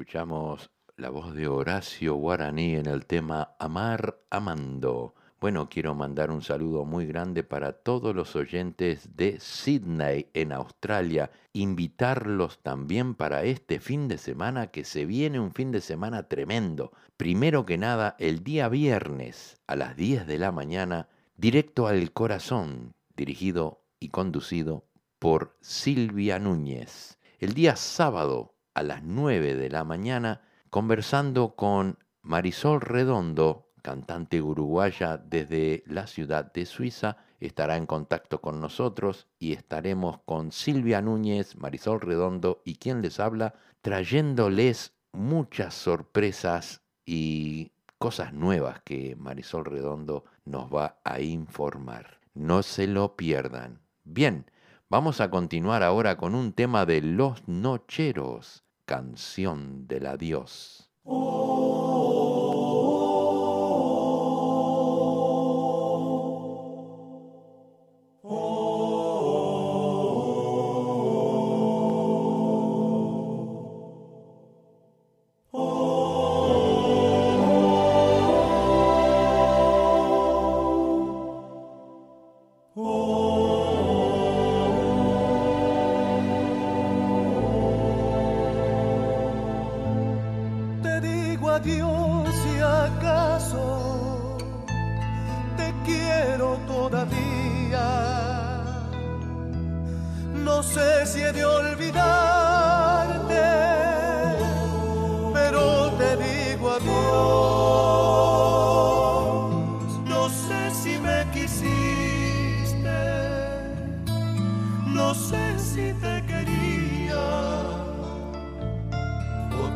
Escuchamos 0.00 0.70
la 0.96 1.10
voz 1.10 1.34
de 1.34 1.46
Horacio 1.46 2.14
Guaraní 2.14 2.76
en 2.76 2.86
el 2.86 3.04
tema 3.04 3.54
Amar 3.58 4.18
Amando. 4.30 5.14
Bueno, 5.38 5.68
quiero 5.68 5.94
mandar 5.94 6.30
un 6.30 6.40
saludo 6.40 6.86
muy 6.86 7.04
grande 7.04 7.42
para 7.42 7.72
todos 7.74 8.16
los 8.16 8.34
oyentes 8.34 9.14
de 9.14 9.38
Sydney 9.38 10.30
en 10.32 10.52
Australia. 10.52 11.30
Invitarlos 11.52 12.62
también 12.62 13.14
para 13.14 13.44
este 13.44 13.78
fin 13.78 14.08
de 14.08 14.16
semana 14.16 14.68
que 14.68 14.84
se 14.84 15.04
viene 15.04 15.38
un 15.38 15.52
fin 15.52 15.70
de 15.70 15.82
semana 15.82 16.22
tremendo. 16.28 16.92
Primero 17.18 17.66
que 17.66 17.76
nada, 17.76 18.16
el 18.18 18.42
día 18.42 18.70
viernes 18.70 19.58
a 19.66 19.76
las 19.76 19.96
10 19.96 20.26
de 20.26 20.38
la 20.38 20.50
mañana, 20.50 21.08
directo 21.36 21.88
al 21.88 22.10
corazón, 22.12 22.94
dirigido 23.16 23.84
y 24.00 24.08
conducido 24.08 24.86
por 25.18 25.58
Silvia 25.60 26.38
Núñez. 26.38 27.18
El 27.38 27.52
día 27.52 27.76
sábado 27.76 28.54
a 28.74 28.82
las 28.82 29.02
9 29.02 29.54
de 29.56 29.70
la 29.70 29.84
mañana, 29.84 30.42
conversando 30.70 31.54
con 31.56 31.98
Marisol 32.22 32.80
Redondo, 32.80 33.70
cantante 33.82 34.40
uruguaya 34.42 35.16
desde 35.16 35.82
la 35.86 36.06
ciudad 36.06 36.52
de 36.52 36.66
Suiza, 36.66 37.16
estará 37.40 37.76
en 37.76 37.86
contacto 37.86 38.40
con 38.40 38.60
nosotros 38.60 39.26
y 39.38 39.52
estaremos 39.52 40.20
con 40.24 40.52
Silvia 40.52 41.00
Núñez, 41.00 41.56
Marisol 41.56 42.00
Redondo 42.00 42.62
y 42.64 42.76
quien 42.76 43.02
les 43.02 43.18
habla, 43.20 43.54
trayéndoles 43.80 44.92
muchas 45.12 45.74
sorpresas 45.74 46.82
y 47.04 47.72
cosas 47.98 48.32
nuevas 48.32 48.80
que 48.82 49.16
Marisol 49.16 49.64
Redondo 49.64 50.24
nos 50.44 50.72
va 50.72 51.00
a 51.04 51.20
informar. 51.20 52.20
No 52.34 52.62
se 52.62 52.86
lo 52.86 53.16
pierdan. 53.16 53.80
Bien, 54.04 54.50
vamos 54.90 55.20
a 55.20 55.30
continuar 55.30 55.84
ahora 55.84 56.16
con 56.16 56.34
un 56.34 56.52
tema 56.52 56.84
de 56.84 57.00
Los 57.00 57.46
Nocheros 57.46 58.64
canción 58.84 59.86
del 59.86 60.06
adiós. 60.06 60.90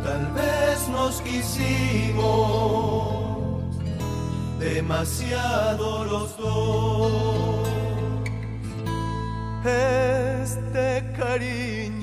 Tal 0.05 0.27
vez 0.33 0.89
nos 0.89 1.23
quisimos 1.23 2.25
demasiado 4.59 6.05
los 6.05 6.37
dos. 6.37 7.69
Este 9.65 11.11
cariño 11.19 11.94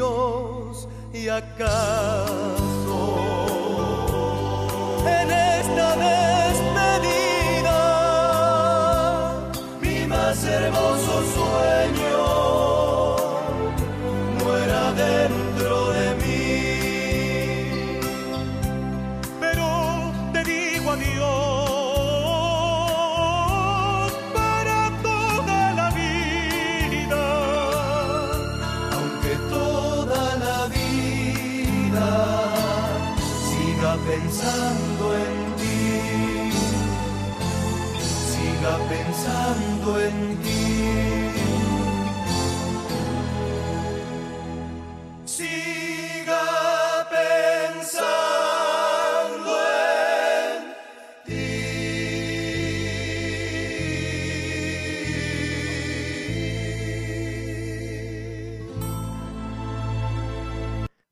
Dios 0.00 0.88
y 1.12 1.28
acaso 1.28 1.68
en 5.06 5.30
esta 5.30 5.94
vez 5.96 6.29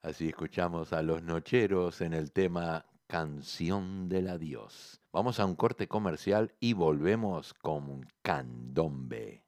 Así 0.09 0.31
escuchamos 0.31 0.93
a 0.95 1.03
los 1.03 1.23
Nocheros 1.23 2.01
en 2.01 2.14
el 2.14 2.33
tema 2.33 2.85
Canción 3.11 4.11
del 4.11 4.29
Adiós. 4.29 5.01
Vamos 5.14 5.40
a 5.40 5.47
un 5.47 5.55
corte 5.55 5.88
comercial 5.88 6.53
y 6.61 6.75
volvemos 6.75 7.55
con 7.55 8.07
Candombe. 8.21 9.47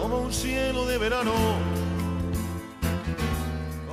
Como 0.00 0.20
un 0.22 0.32
cielo 0.32 0.86
de 0.86 0.96
verano, 0.96 1.34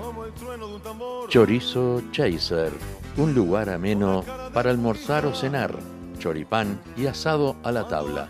como 0.01 0.23
el 0.23 0.31
trueno 0.31 0.67
de 0.69 0.75
un 0.75 0.81
tambor. 0.81 1.27
Chorizo 1.27 2.01
Chaser, 2.11 2.71
un 3.17 3.35
lugar 3.35 3.69
ameno 3.69 4.23
para 4.53 4.69
almorzar 4.69 5.25
o 5.25 5.35
cenar, 5.35 5.77
choripán 6.19 6.79
y 6.95 7.07
asado 7.07 7.57
a 7.63 7.73
la 7.73 7.85
tabla, 7.89 8.29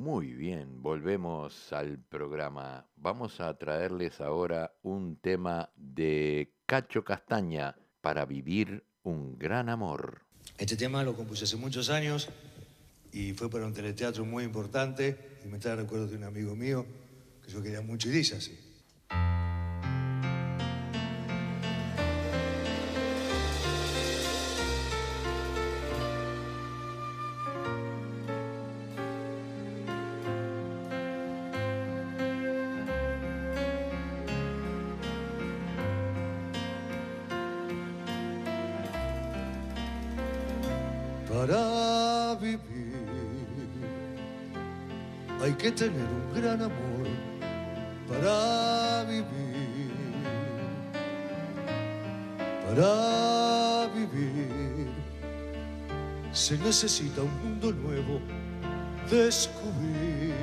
Muy 0.00 0.32
bien, 0.32 0.80
volvemos 0.80 1.74
al 1.74 1.98
programa. 1.98 2.88
Vamos 2.96 3.38
a 3.38 3.52
traerles 3.58 4.22
ahora 4.22 4.72
un 4.80 5.16
tema 5.16 5.70
de 5.76 6.54
Cacho 6.64 7.04
Castaña 7.04 7.76
para 8.00 8.24
vivir 8.24 8.82
un 9.02 9.38
gran 9.38 9.68
amor. 9.68 10.22
Este 10.56 10.74
tema 10.74 11.04
lo 11.04 11.14
compuse 11.14 11.44
hace 11.44 11.56
muchos 11.56 11.90
años 11.90 12.30
y 13.12 13.34
fue 13.34 13.50
para 13.50 13.66
un 13.66 13.74
teleteatro 13.74 14.24
muy 14.24 14.44
importante 14.44 15.38
y 15.44 15.48
me 15.48 15.58
trae 15.58 15.76
recuerdos 15.76 16.10
de 16.12 16.16
un 16.16 16.24
amigo 16.24 16.56
mío 16.56 16.86
que 17.44 17.52
yo 17.52 17.62
quería 17.62 17.82
mucho 17.82 18.08
y 18.08 18.12
dice 18.12 18.36
así. 18.36 18.58
Para 48.10 49.04
vivir. 49.04 49.90
Para 52.66 53.88
vivir 53.94 54.88
se 56.32 56.56
necesita 56.58 57.22
un 57.22 57.34
mundo 57.42 57.72
nuevo 57.72 58.20
descubrir. 59.10 60.34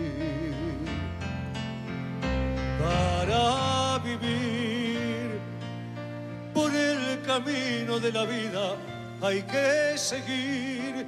Para 2.79 3.99
vivir 3.99 5.39
por 6.53 6.73
el 6.73 7.21
camino 7.21 7.99
de 7.99 8.11
la 8.11 8.25
vida 8.25 8.75
hay 9.21 9.41
que 9.43 9.97
seguir 9.97 11.07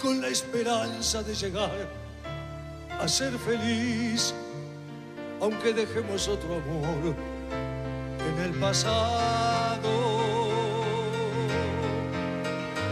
con 0.00 0.20
la 0.20 0.28
esperanza 0.28 1.22
de 1.22 1.34
llegar 1.34 2.02
a 3.00 3.08
ser 3.08 3.32
feliz, 3.38 4.34
aunque 5.42 5.72
dejemos 5.74 6.28
otro 6.28 6.54
amor 6.54 7.16
en 8.28 8.44
el 8.44 8.52
pasado. 8.60 9.90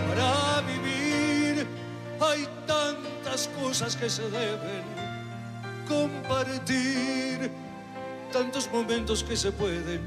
Para 0.08 0.60
vivir 0.62 1.64
hay 2.20 2.48
tantas 2.66 3.48
cosas 3.62 3.94
que 3.94 4.10
se 4.10 4.28
deben 4.28 4.82
compartir, 5.88 7.52
tantos 8.32 8.68
momentos 8.72 9.22
que 9.22 9.36
se 9.36 9.52
pueden 9.52 10.00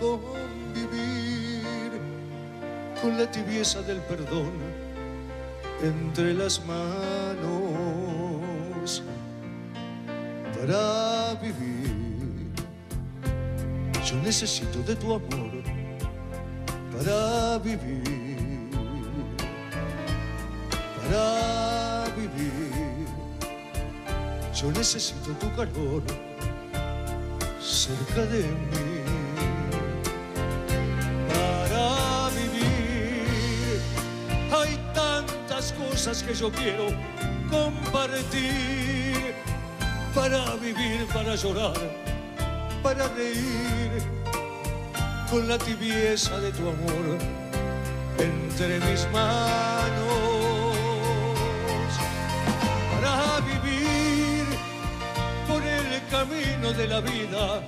convivir 0.00 1.62
con 3.00 3.16
la 3.16 3.30
tibieza 3.30 3.82
del 3.82 3.98
perdón 3.98 4.52
entre 5.80 6.34
las 6.34 6.60
manos 6.66 7.83
para 10.56 11.34
vivir. 11.40 12.52
Yo 14.04 14.16
necesito 14.22 14.78
de 14.82 14.94
tu 14.96 15.14
amor 15.14 15.62
para 16.92 17.58
vivir, 17.58 18.70
para 20.96 22.04
vivir. 22.16 23.06
Yo 24.54 24.70
necesito 24.72 25.32
tu 25.40 25.50
calor 25.56 26.02
cerca 27.60 28.22
de 28.26 28.42
mí. 28.42 29.02
Para 31.28 32.30
vivir 32.30 33.80
hay 34.52 34.78
tantas 34.94 35.72
cosas 35.72 36.22
que 36.22 36.34
yo 36.34 36.52
quiero 36.52 36.86
compartir 37.50 39.03
para 40.14 40.54
vivir, 40.56 41.06
para 41.12 41.34
llorar, 41.34 41.74
para 42.82 43.08
reír 43.08 44.02
con 45.30 45.48
la 45.48 45.58
tibieza 45.58 46.38
de 46.38 46.52
tu 46.52 46.62
amor 46.68 47.18
entre 48.18 48.78
mis 48.78 49.06
manos. 49.10 50.76
Para 52.94 53.40
vivir 53.40 54.44
por 55.48 55.62
el 55.62 56.06
camino 56.10 56.72
de 56.72 56.86
la 56.86 57.00
vida 57.00 57.62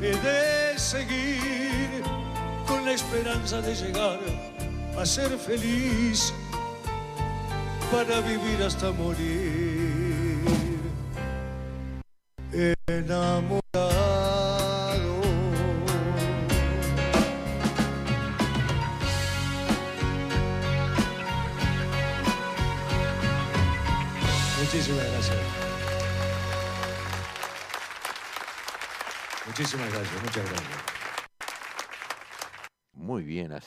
he 0.00 0.16
de 0.16 0.78
seguir 0.78 2.02
con 2.66 2.84
la 2.86 2.92
esperanza 2.92 3.60
de 3.60 3.74
llegar 3.74 4.18
a 4.98 5.04
ser 5.04 5.30
feliz 5.38 6.32
para 7.90 8.20
vivir 8.20 8.62
hasta 8.64 8.90
morir 8.92 10.71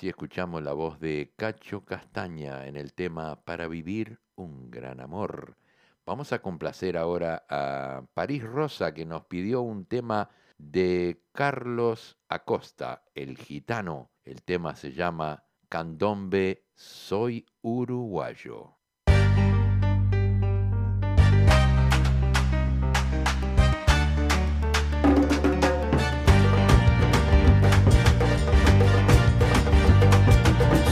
escuchamos 0.09 0.61
la 0.61 0.73
voz 0.73 0.99
de 0.99 1.33
Cacho 1.35 1.83
Castaña 1.85 2.67
en 2.67 2.75
el 2.75 2.93
tema 2.93 3.43
Para 3.43 3.67
vivir 3.67 4.19
un 4.35 4.69
gran 4.69 4.99
amor. 4.99 5.57
Vamos 6.05 6.33
a 6.33 6.39
complacer 6.39 6.97
ahora 6.97 7.45
a 7.49 8.03
París 8.13 8.43
Rosa 8.43 8.93
que 8.93 9.05
nos 9.05 9.25
pidió 9.25 9.61
un 9.61 9.85
tema 9.85 10.29
de 10.57 11.23
Carlos 11.31 12.17
Acosta, 12.29 13.03
el 13.15 13.37
gitano. 13.37 14.11
El 14.23 14.43
tema 14.43 14.75
se 14.75 14.91
llama 14.91 15.43
Candombe 15.69 16.65
Soy 16.75 17.45
Uruguayo. 17.61 18.74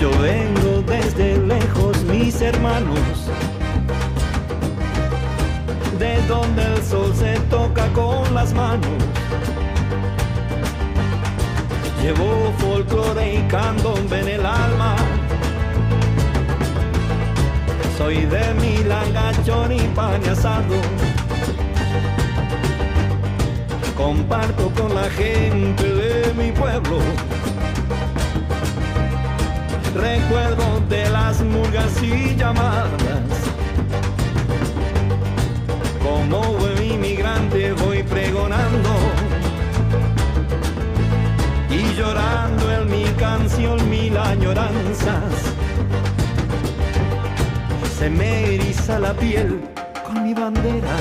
Yo 0.04 0.12
vengo 0.20 0.82
desde 0.86 1.38
lejos, 1.38 2.04
mis 2.04 2.42
hermanos, 2.42 3.00
de 5.98 6.22
donde 6.28 6.62
el 6.62 6.84
sol 6.84 7.14
se 7.16 7.40
toca 7.50 7.88
con 7.94 8.34
las 8.34 8.54
manos. 8.54 8.86
Llevo 12.02 12.52
folclore 12.58 13.36
y 13.36 13.48
candombe 13.48 14.20
en 14.20 14.28
el 14.28 14.46
alma. 14.46 14.98
Soy 17.98 18.26
de 18.26 18.54
Milanga, 18.56 19.32
y 19.74 19.88
pan 19.96 20.22
y 20.26 20.28
asado. 20.28 20.82
Comparto 23.96 24.70
con 24.78 24.94
la 24.94 25.10
gente 25.12 25.94
de 25.94 26.34
mi 26.34 26.52
pueblo 26.52 27.00
recuerdo 29.96 30.82
de 30.90 31.10
las 31.10 31.42
murgas 31.42 32.02
y 32.02 32.36
llamadas. 32.36 32.90
Como 36.02 36.42
buen 36.54 36.84
inmigrante 36.84 37.74
voy 37.74 38.04
pregonando 38.04 38.90
y 41.70 41.96
llorando 41.96 42.72
en 42.72 42.92
mi 42.92 43.06
canción 43.14 43.90
mil 43.90 44.18
añoranzas. 44.18 45.34
Se 47.98 48.10
me 48.10 48.56
eriza 48.56 49.00
la 49.00 49.14
piel 49.14 49.62
con 50.06 50.24
mi 50.24 50.34
bandera 50.34 50.98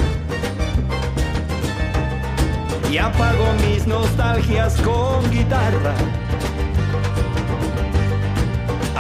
y 2.90 2.98
apago 2.98 3.46
mis 3.66 3.86
nostalgias 3.86 4.80
con 4.82 5.28
guitarra 5.30 5.94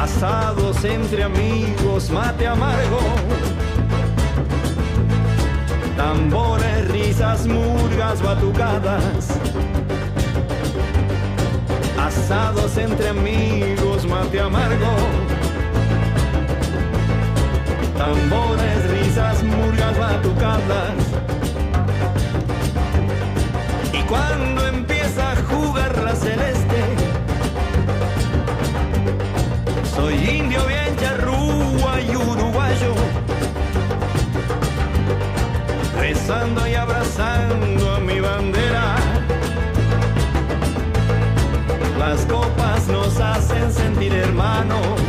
asados 0.02 0.84
entre 0.84 1.22
amigos, 1.22 2.10
mate 2.10 2.44
amargo. 2.46 2.98
Tambores, 5.96 6.88
risas, 6.90 7.46
murgas, 7.46 8.20
batucadas. 8.20 9.28
Asados 11.96 12.76
entre 12.78 13.08
amigos, 13.10 14.04
mate 14.04 14.40
amargo. 14.40 14.92
Tambores, 17.96 18.90
risas, 18.90 19.42
murgas, 19.44 19.96
batucadas. 19.96 20.96
Y 23.92 24.02
cuando 24.02 24.61
indio 30.52 30.66
bien 30.66 30.96
charrúa 30.98 32.00
y 32.00 32.14
uruguayo, 32.14 32.94
rezando 35.98 36.68
y 36.68 36.74
abrazando 36.74 37.94
a 37.94 38.00
mi 38.00 38.20
bandera. 38.20 38.96
Las 41.98 42.26
copas 42.26 42.86
nos 42.88 43.18
hacen 43.18 43.72
sentir 43.72 44.12
hermanos, 44.12 45.00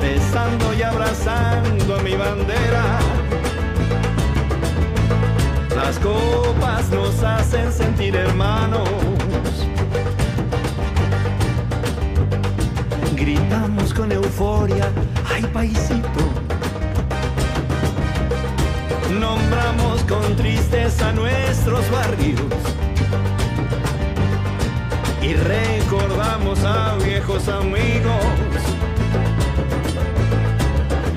besando 0.00 0.74
y 0.74 0.82
abrazando 0.82 1.96
a 1.96 2.02
mi 2.02 2.14
bandera. 2.14 2.98
Las 5.74 5.98
copas 5.98 6.90
nos 6.90 7.22
hacen 7.24 7.72
sentir 7.72 8.14
hermanos. 8.14 9.13
Gritamos 13.44 13.92
con 13.94 14.12
euforia, 14.12 14.90
ay 15.32 15.42
paisito. 15.52 16.24
Nombramos 19.20 20.02
con 20.04 20.36
tristeza 20.36 21.12
nuestros 21.12 21.90
barrios 21.90 22.40
y 25.22 25.34
recordamos 25.34 26.64
a 26.64 26.96
viejos 27.04 27.48
amigos, 27.48 28.24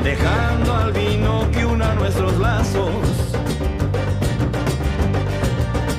dejando 0.03 0.75
al 0.75 0.91
vino 0.91 1.49
que 1.51 1.65
una 1.65 1.93
nuestros 1.95 2.37
lazos. 2.37 2.93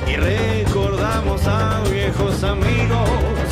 Y 0.07 0.15
recordamos 0.15 1.45
a 1.47 1.81
viejos 1.91 2.43
amigos 2.43 3.48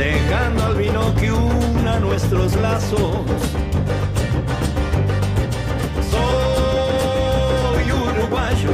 dejando 0.00 0.64
al 0.64 0.76
vino 0.76 1.14
que 1.16 1.30
una 1.30 1.98
nuestros 1.98 2.56
lazos. 2.56 3.18
Soy 6.10 7.84
uruguayo, 7.92 8.70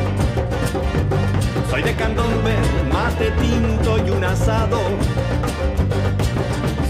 soy 1.69 1.83
de 1.83 1.95
candombe, 1.97 2.55
mate 2.93 3.33
tinto 3.43 3.99
y 4.07 4.11
un 4.11 4.25
asado. 4.25 4.79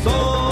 Soy 0.04 0.45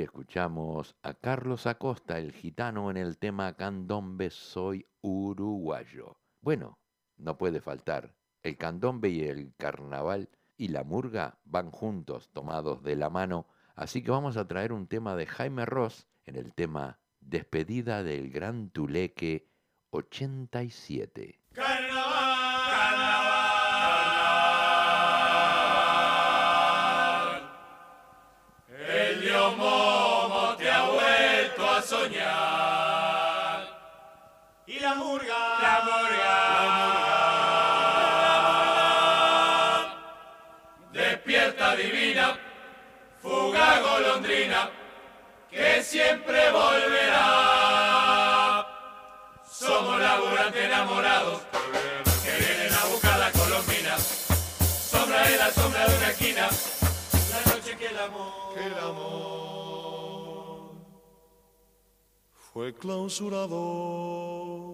escuchamos 0.00 0.96
a 1.02 1.14
Carlos 1.14 1.66
Acosta, 1.66 2.18
el 2.18 2.32
gitano, 2.32 2.90
en 2.90 2.96
el 2.96 3.18
tema 3.18 3.56
Candombe 3.56 4.30
Soy 4.30 4.86
Uruguayo. 5.00 6.18
Bueno, 6.40 6.78
no 7.16 7.38
puede 7.38 7.60
faltar. 7.60 8.14
El 8.42 8.56
candombe 8.56 9.08
y 9.08 9.24
el 9.24 9.54
carnaval 9.56 10.28
y 10.56 10.68
la 10.68 10.84
murga 10.84 11.38
van 11.44 11.70
juntos, 11.70 12.30
tomados 12.32 12.82
de 12.82 12.96
la 12.96 13.10
mano, 13.10 13.46
así 13.74 14.02
que 14.02 14.10
vamos 14.10 14.36
a 14.36 14.46
traer 14.46 14.72
un 14.72 14.86
tema 14.86 15.16
de 15.16 15.26
Jaime 15.26 15.66
Ross 15.66 16.06
en 16.24 16.36
el 16.36 16.54
tema 16.54 16.98
Despedida 17.20 18.02
del 18.02 18.30
Gran 18.30 18.70
Tuleque 18.70 19.48
87. 19.90 21.40
El 29.16 29.22
dios 29.22 29.56
Momo 29.56 30.54
te 30.58 30.70
ha 30.70 30.82
vuelto 30.82 31.70
a 31.70 31.80
soñar. 31.80 33.66
Y 34.66 34.78
la 34.78 34.94
murga. 34.94 35.58
La 35.62 35.80
murga. 35.86 36.36
Despierta 40.92 41.76
divina, 41.76 42.38
fuga 43.22 43.80
golondrina, 43.80 44.68
que 45.50 45.82
siempre 45.82 46.50
volverá. 46.50 48.66
Somos 49.50 49.98
la 49.98 50.16
instante 50.16 50.66
enamorados 50.66 51.40
que 52.22 52.32
vienen 52.44 52.74
a 52.74 52.84
buscar 52.84 53.18
la 53.18 53.32
colombina. 53.32 53.96
Sombra 53.98 55.26
en 55.26 55.38
la 55.38 55.50
sombra 55.50 55.88
de 55.88 55.96
una 55.96 56.10
esquina, 56.10 56.50
la 57.30 57.40
noche 57.50 57.78
que 57.78 57.86
el 57.86 57.98
amor, 57.98 58.35
amor 58.88 60.70
fue 62.52 62.74
clausurado. 62.74 64.65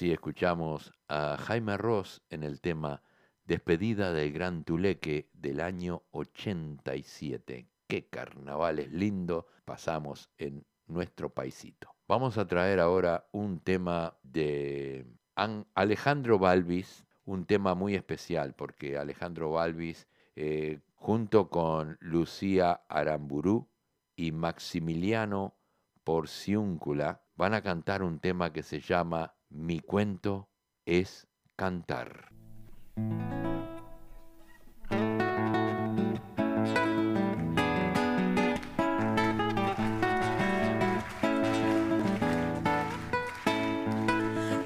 Así 0.00 0.12
escuchamos 0.12 0.94
a 1.08 1.36
Jaime 1.36 1.76
Ross 1.76 2.22
en 2.30 2.42
el 2.42 2.62
tema 2.62 3.02
Despedida 3.44 4.14
del 4.14 4.32
Gran 4.32 4.64
Tuleque 4.64 5.28
del 5.34 5.60
año 5.60 6.04
87. 6.12 7.68
Qué 7.86 8.08
carnavales 8.08 8.90
lindo 8.90 9.48
pasamos 9.66 10.30
en 10.38 10.64
nuestro 10.86 11.34
paisito. 11.34 11.94
Vamos 12.08 12.38
a 12.38 12.46
traer 12.46 12.80
ahora 12.80 13.28
un 13.32 13.60
tema 13.60 14.16
de 14.22 15.04
An- 15.34 15.66
Alejandro 15.74 16.38
Balvis, 16.38 17.04
un 17.26 17.44
tema 17.44 17.74
muy 17.74 17.94
especial 17.94 18.54
porque 18.54 18.96
Alejandro 18.96 19.50
Balvis, 19.50 20.08
eh, 20.34 20.80
junto 20.94 21.50
con 21.50 21.98
Lucía 22.00 22.80
Aramburú 22.88 23.68
y 24.16 24.32
Maximiliano 24.32 25.58
Porciúncula, 26.04 27.20
van 27.36 27.52
a 27.52 27.60
cantar 27.60 28.02
un 28.02 28.18
tema 28.18 28.50
que 28.50 28.62
se 28.62 28.80
llama 28.80 29.34
Mi 29.52 29.80
cuento 29.80 30.48
es 30.86 31.26
cantar. 31.56 32.28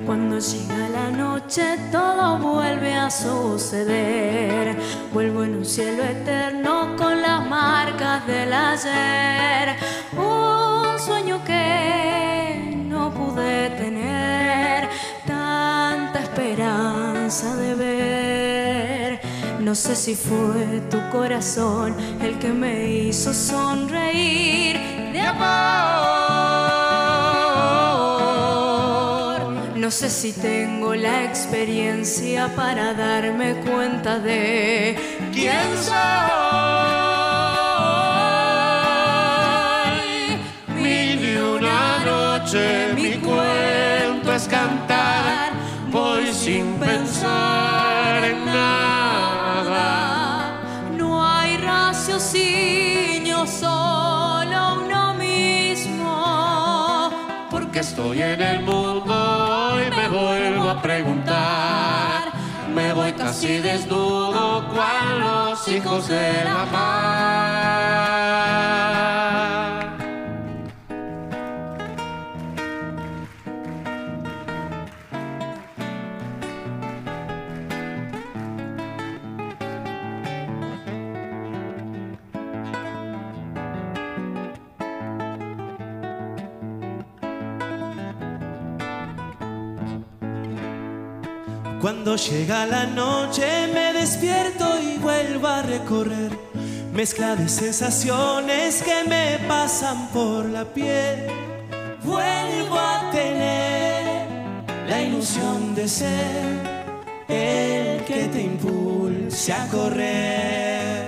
Cuando 0.05 0.39
llega 0.39 0.89
la 0.91 1.11
noche 1.11 1.79
todo 1.91 2.39
vuelve 2.39 2.93
a 2.93 3.11
suceder. 3.11 4.77
Vuelvo 5.15 5.45
en 5.45 5.55
un 5.57 5.65
cielo 5.65 6.05
eterno 6.05 6.95
con 6.99 7.23
las 7.23 7.49
marcas 7.49 8.27
del 8.27 8.53
ayer. 8.53 9.77
Un 10.13 11.01
sueño 11.01 11.43
que 11.45 12.04
No 19.65 19.75
sé 19.75 19.97
si 19.97 20.15
fue 20.15 20.83
tu 20.91 21.01
corazón 21.11 21.97
el 22.21 22.39
que 22.39 22.53
me 22.53 22.87
hizo 22.87 23.33
sonreír 23.33 24.79
de 25.11 25.21
amor. 25.23 25.41
No 29.75 29.91
sé 29.91 30.11
si 30.11 30.35
tengo 30.35 30.95
la 30.95 31.25
experiencia 31.25 32.55
para 32.55 32.93
darme 32.93 33.55
cuenta 33.65 34.19
de 34.19 34.99
quién 35.33 35.79
soy. 35.79 35.95
Mil 40.77 41.25
y 41.25 41.37
una 41.39 42.05
noche 42.05 42.93
mi 42.95 43.13
cuento 43.15 44.31
es 44.31 44.47
cantar, 44.47 45.53
voy 45.91 46.27
sin 46.35 46.75
pensar 46.75 48.25
en 48.25 48.45
nada. 48.45 49.04
Raciocinio, 52.35 53.47
solo 53.47 54.83
uno 54.85 55.15
mismo. 55.15 57.11
Porque 57.51 57.81
estoy 57.81 58.23
en 58.23 58.41
el 58.41 58.63
mundo 58.63 59.79
y 59.81 59.91
me 59.95 60.09
vuelvo 60.09 60.71
a 60.71 60.83
preguntar. 60.83 62.33
Me 62.75 62.93
voy 62.93 63.13
casi 63.13 63.59
desnudo 63.59 64.69
cual 64.69 65.21
los 65.21 65.69
hijos 65.69 66.09
de 66.09 66.45
la 66.45 66.67
mar. 66.73 68.14
Cuando 92.05 92.23
llega 92.23 92.67
la 92.67 92.85
noche 92.85 93.67
me 93.73 93.95
despierto 93.95 94.79
y 94.79 94.99
vuelvo 94.99 95.47
a 95.49 95.63
recorrer 95.63 96.39
mezcla 96.93 97.35
de 97.35 97.49
sensaciones 97.49 98.83
que 98.83 99.09
me 99.09 99.39
pasan 99.49 100.09
por 100.09 100.45
la 100.45 100.67
piel. 100.67 101.27
Vuelvo 102.03 102.79
a 102.79 103.11
tener 103.11 104.27
la 104.87 105.01
ilusión 105.01 105.75
de 105.75 105.89
ser 105.89 106.61
el 107.27 108.05
que 108.05 108.29
te 108.31 108.43
impulse 108.43 109.55
a 109.55 109.67
correr. 109.69 111.07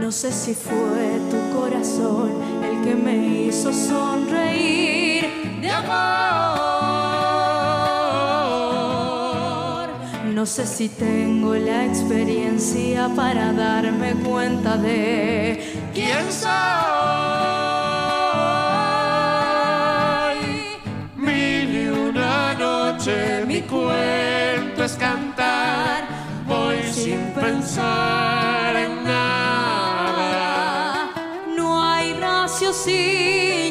No 0.00 0.10
sé 0.10 0.32
si 0.32 0.54
fue 0.54 1.20
tu 1.30 1.56
corazón 1.56 2.32
el 2.64 2.82
que 2.82 2.96
me 2.96 3.14
hizo 3.14 3.72
sonreír 3.72 5.60
de 5.60 5.70
amor. 5.70 6.55
No 10.36 10.44
sé 10.44 10.66
si 10.66 10.90
tengo 10.90 11.54
la 11.54 11.86
experiencia 11.86 13.08
para 13.16 13.54
darme 13.54 14.12
cuenta 14.16 14.76
de 14.76 15.58
quién 15.94 16.30
soy. 16.30 16.50
Mil 21.16 21.74
y 21.74 21.88
una 21.88 22.52
noche 22.52 23.46
mi 23.46 23.62
cuento 23.62 24.84
es 24.84 24.92
cantar. 24.96 26.06
Voy 26.46 26.82
sin 26.92 27.32
pensar 27.32 28.76
en 28.76 29.04
nada. 29.04 31.14
No 31.56 31.82
hay 31.82 32.12
raciocinio, 32.12 33.65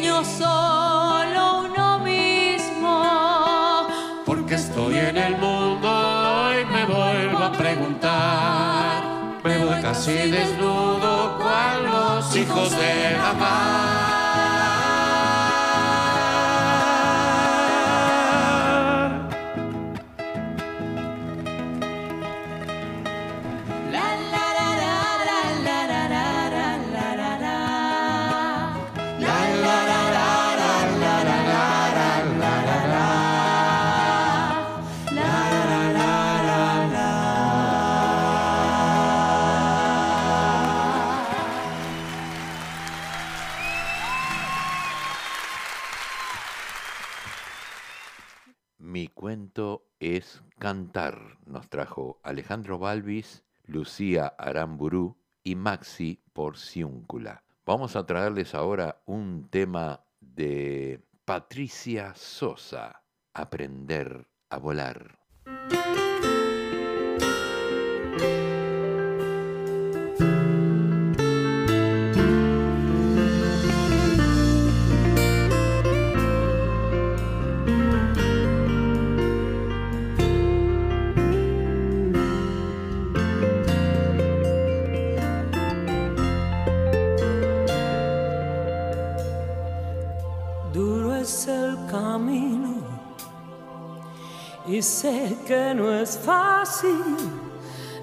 casi 9.86 10.32
desnudo 10.32 11.38
cual 11.38 11.84
los 11.86 12.36
hijos 12.36 12.72
de 12.72 13.12
la 13.20 14.05
cantar, 50.66 51.38
nos 51.46 51.70
trajo 51.70 52.20
Alejandro 52.24 52.80
Balvis, 52.80 53.44
Lucía 53.66 54.34
Aramburú 54.36 55.16
y 55.44 55.54
Maxi 55.54 56.24
Porciúncula. 56.34 57.44
Vamos 57.68 57.96
a 57.96 58.08
traerles 58.08 58.56
ahora 58.56 59.00
un 59.06 59.48
tema 59.52 60.04
de 60.20 61.04
Patricia 61.24 62.16
Sosa, 62.16 63.04
Aprender 63.36 64.28
a 64.50 64.58
volar. 64.58 65.20
Fácil. 96.76 97.32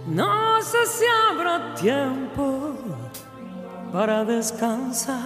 No 0.07 0.61
sé 0.63 0.87
si 0.87 1.05
habrá 1.31 1.75
tiempo 1.75 2.75
para 3.93 4.25
descansar 4.25 5.19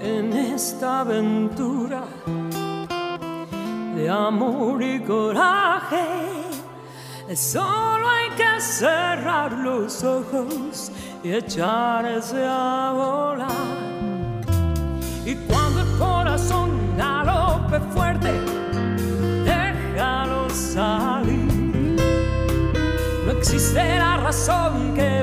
en 0.00 0.32
esta 0.32 1.00
aventura 1.00 2.04
de 3.94 4.08
amor 4.08 4.82
y 4.82 5.00
coraje. 5.00 6.06
Solo 7.34 8.08
hay 8.08 8.30
que 8.36 8.60
cerrar 8.60 9.52
los 9.52 10.02
ojos 10.02 10.90
y 11.22 11.32
echarse 11.32 12.44
a 12.44 12.92
volar. 12.94 13.48
Y 15.26 15.34
No 23.68 23.74
existe 23.74 23.98
la 23.98 24.16
razón 24.16 24.94
que 24.94 25.17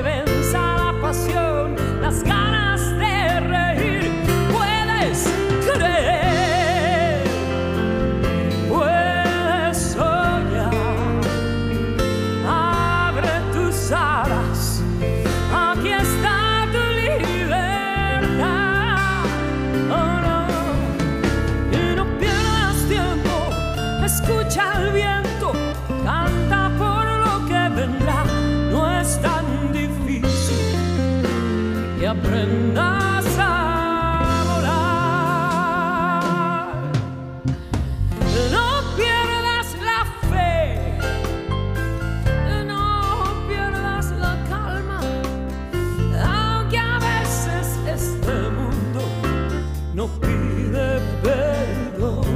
pide 50.20 51.00
perdón. 51.22 52.26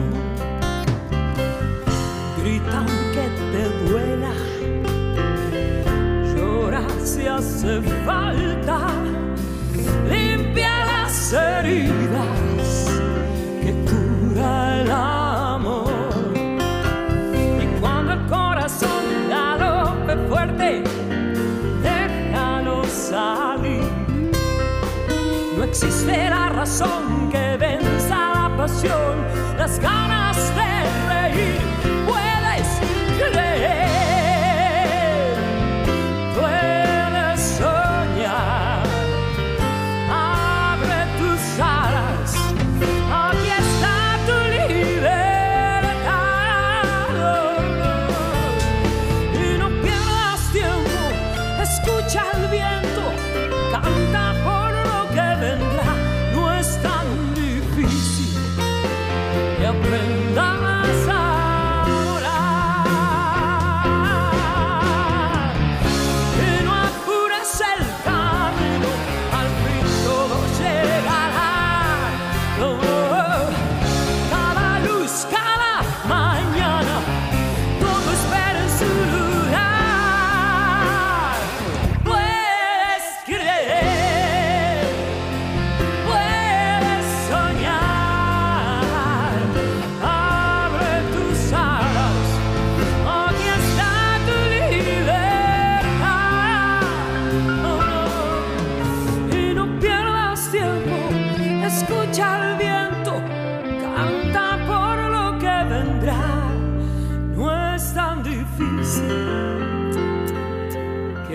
Gritan 2.43 2.87
que 3.15 3.27
te 3.53 3.65
duela, 3.85 4.35
llora 6.35 6.83
si 7.05 7.27
hace 7.27 7.81
falta, 8.05 8.79
limpia 10.09 10.85
las 10.87 11.33
heridas 11.33 13.01
que 13.63 13.73
cura 13.91 14.81
el 14.81 14.91
amor. 14.91 15.91
Y 17.63 17.81
cuando 17.81 18.13
el 18.15 18.27
corazón 18.27 19.05
galope 19.29 20.17
fuerte, 20.29 20.83
déjalo 21.83 22.85
salir. 22.85 23.85
No 25.57 25.65
existe 25.65 26.31
la 26.31 26.49
razón 26.49 27.20
que 27.31 27.57
venza 27.57 28.33
la 28.35 28.57
pasión, 28.57 29.25
las 29.57 29.79
ganas 29.79 30.37
de 30.57 30.73
reír, 31.09 31.61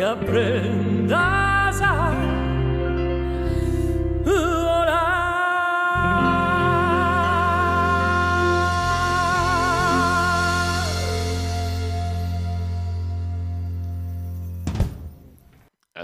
aprendas 0.01 1.81
a. 1.81 2.35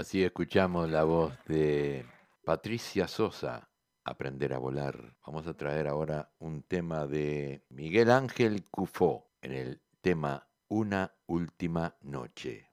Así 0.02 0.24
escuchamos 0.24 0.90
la 0.90 1.04
voz 1.04 1.32
de 1.46 2.04
Patricia 2.44 3.06
Sosa, 3.06 3.68
Aprender 4.04 4.52
a 4.52 4.58
volar. 4.58 5.14
Vamos 5.24 5.46
a 5.46 5.54
traer 5.54 5.86
ahora 5.86 6.32
un 6.40 6.64
tema 6.64 7.06
de 7.06 7.64
Miguel 7.68 8.10
Ángel 8.10 8.64
Cufó 8.68 9.30
en 9.40 9.52
el 9.52 9.80
tema 10.00 10.48
Una 10.66 11.14
última 11.26 11.94
noche. 12.00 12.71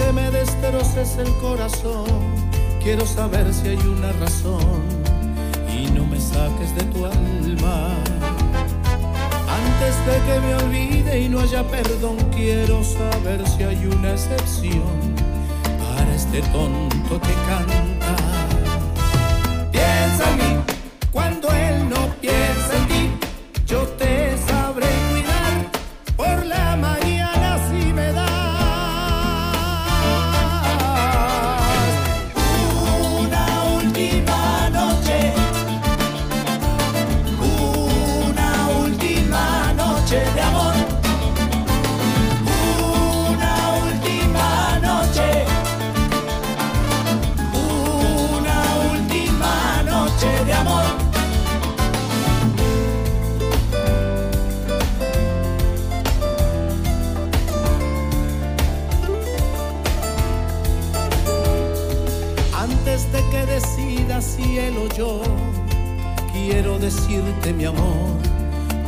Que 0.00 0.12
me 0.12 0.30
destroces 0.30 1.16
el 1.18 1.30
corazón, 1.38 2.06
quiero 2.82 3.04
saber 3.06 3.52
si 3.52 3.68
hay 3.68 3.76
una 3.76 4.12
razón 4.12 4.82
y 5.68 5.90
no 5.90 6.06
me 6.06 6.18
saques 6.18 6.74
de 6.74 6.84
tu 6.92 7.04
alma. 7.04 7.94
Antes 9.60 9.94
de 10.06 10.16
que 10.26 10.40
me 10.40 10.54
olvide 10.54 11.20
y 11.20 11.28
no 11.28 11.40
haya 11.40 11.62
perdón, 11.66 12.16
quiero 12.34 12.82
saber 12.82 13.46
si 13.46 13.62
hay 13.64 13.84
una 13.86 14.12
excepción 14.12 14.96
para 15.78 16.14
este 16.14 16.40
tonto 16.54 17.20
que 17.20 17.34
canta. 17.50 18.16
Piensa 19.70 20.30
en 20.30 20.36
mí 20.38 20.62
cuando 21.12 21.52
él 21.52 21.88
no 21.88 22.02
piensa 22.20 22.72
en 22.78 22.88
ti, 22.88 23.10
yo 23.66 23.82
te 23.98 24.36
yo, 64.88 65.20
quiero 66.32 66.78
decirte 66.78 67.52
mi 67.52 67.64
amor, 67.64 68.16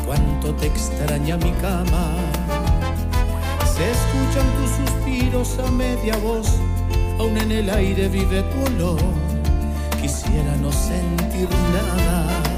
cuánto 0.07 0.55
te 0.55 0.67
extraña 0.67 1.37
mi 1.37 1.51
cama. 1.61 2.15
Se 3.75 3.91
escuchan 3.91 4.47
tus 4.59 4.71
suspiros 4.81 5.59
a 5.59 5.71
media 5.71 6.17
voz, 6.19 6.49
aún 7.19 7.37
en 7.39 7.53
el 7.53 7.71
aire 7.71 8.09
vive 8.09 8.43
tu 8.43 8.75
olor. 8.75 9.01
Quisiera 10.01 10.57
no 10.61 10.73
sentir 10.73 11.49
nada. 11.73 12.52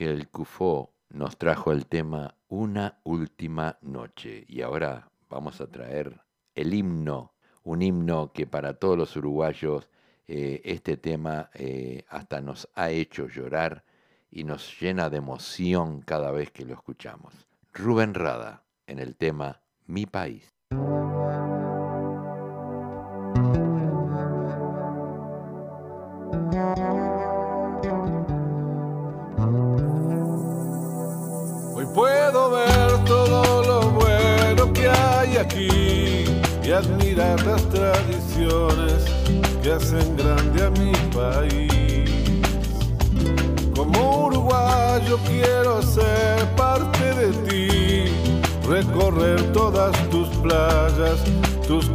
Ángel 0.00 0.28
Cufó 0.30 0.94
nos 1.10 1.36
trajo 1.36 1.72
el 1.72 1.84
tema 1.84 2.34
Una 2.48 3.00
última 3.04 3.76
noche. 3.82 4.46
Y 4.48 4.62
ahora 4.62 5.10
vamos 5.28 5.60
a 5.60 5.66
traer 5.66 6.22
el 6.54 6.72
himno, 6.72 7.34
un 7.64 7.82
himno 7.82 8.32
que 8.32 8.46
para 8.46 8.72
todos 8.72 8.96
los 8.96 9.14
uruguayos 9.16 9.90
eh, 10.26 10.62
este 10.64 10.96
tema 10.96 11.50
eh, 11.52 12.06
hasta 12.08 12.40
nos 12.40 12.66
ha 12.74 12.88
hecho 12.88 13.28
llorar 13.28 13.84
y 14.30 14.44
nos 14.44 14.80
llena 14.80 15.10
de 15.10 15.18
emoción 15.18 16.00
cada 16.00 16.30
vez 16.30 16.50
que 16.50 16.64
lo 16.64 16.72
escuchamos. 16.72 17.34
Rubén 17.74 18.14
Rada 18.14 18.64
en 18.86 19.00
el 19.00 19.16
tema 19.16 19.60
Mi 19.84 20.06
País. 20.06 20.59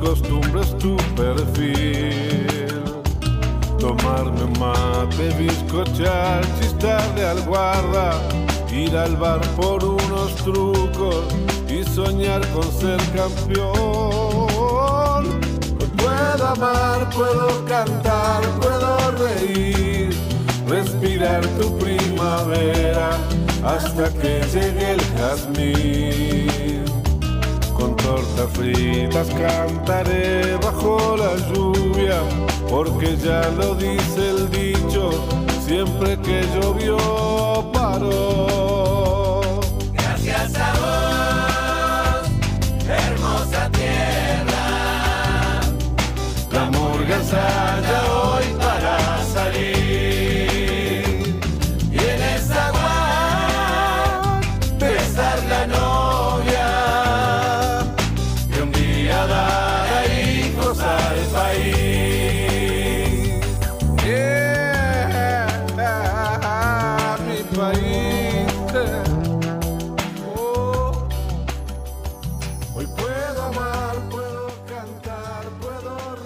Tus 0.06 0.22
costumbres, 0.22 0.78
tu 0.78 0.96
perfil. 1.16 2.94
Tomarme 3.80 4.44
un 4.44 4.54
mate, 4.60 5.30
bizcochar, 5.38 6.42
chistarle 6.60 7.26
al 7.26 7.42
guarda, 7.44 8.20
ir 8.72 8.96
al 8.96 9.16
bar 9.16 9.42
por 9.56 9.84
unos 9.84 10.36
trucos 10.36 11.26
y 11.68 11.84
soñar 11.84 12.42
con 12.50 12.64
ser 12.72 13.00
campeón. 13.16 14.46
Puedo 15.98 16.48
amar, 16.48 17.10
puedo 17.10 17.66
cantar, 17.66 18.44
puedo 18.62 19.12
reír, 19.12 20.16
respirar 20.68 21.46
tu 21.60 21.78
primavera 21.78 23.18
hasta 23.64 24.10
que 24.14 24.42
llegue 24.54 24.92
el 24.92 25.02
jazmín. 25.18 26.75
Tortas 28.06 28.52
fritas 28.54 29.28
cantaré 29.30 30.56
bajo 30.58 31.18
la 31.18 31.36
lluvia, 31.52 32.22
porque 32.70 33.18
ya 33.18 33.50
lo 33.50 33.74
dice 33.74 34.30
el 34.30 34.52
dicho, 34.52 35.10
siempre 35.66 36.16
que 36.20 36.44
llovió 36.54 36.98
paró. 37.74 38.85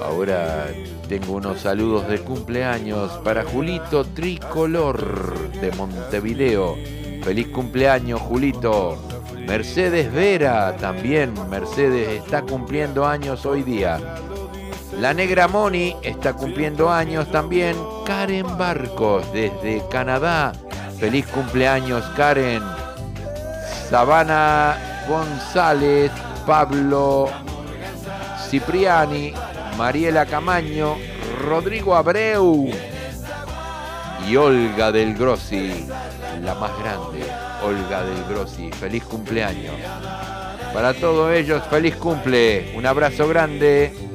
Ahora 0.02 0.68
tengo 1.08 1.34
unos 1.34 1.62
saludos 1.62 2.08
de 2.08 2.20
cumpleaños 2.20 3.12
para 3.24 3.44
Julito 3.44 4.04
Tricolor 4.04 5.50
de 5.62 5.72
Montevideo. 5.72 6.76
Feliz 7.24 7.48
cumpleaños, 7.48 8.22
Julito. 8.22 8.98
Mercedes 9.48 10.12
Vera 10.12 10.76
también. 10.78 11.34
Mercedes 11.50 12.22
está 12.22 12.42
cumpliendo 12.42 13.06
años 13.08 13.46
hoy 13.46 13.64
día. 13.64 14.00
La 15.00 15.14
Negra 15.14 15.48
Moni 15.48 15.96
está 16.04 16.34
cumpliendo 16.34 16.90
años 16.92 17.32
también. 17.32 17.76
Karen 18.06 18.58
Barcos 18.58 19.32
desde 19.32 19.82
Canadá. 19.90 20.52
Feliz 21.00 21.26
cumpleaños, 21.28 22.04
Karen. 22.18 22.62
Sabana 23.90 25.06
González, 25.08 26.12
Pablo 26.46 27.30
Cipriani, 28.50 29.34
Mariela 29.78 30.26
Camaño, 30.26 30.96
Rodrigo 31.48 31.96
Abreu 31.96 32.70
y 34.28 34.36
Olga 34.36 34.92
del 34.92 35.16
Grossi, 35.16 35.88
la 36.44 36.54
más 36.56 36.72
grande, 36.80 37.26
Olga 37.64 38.04
del 38.04 38.24
Grossi. 38.26 38.70
Feliz 38.72 39.04
cumpleaños. 39.06 39.76
Para 40.74 40.94
todos 40.94 41.32
ellos, 41.34 41.64
feliz 41.70 41.96
cumple. 41.96 42.74
Un 42.76 42.86
abrazo 42.86 43.28
grande. 43.28 44.09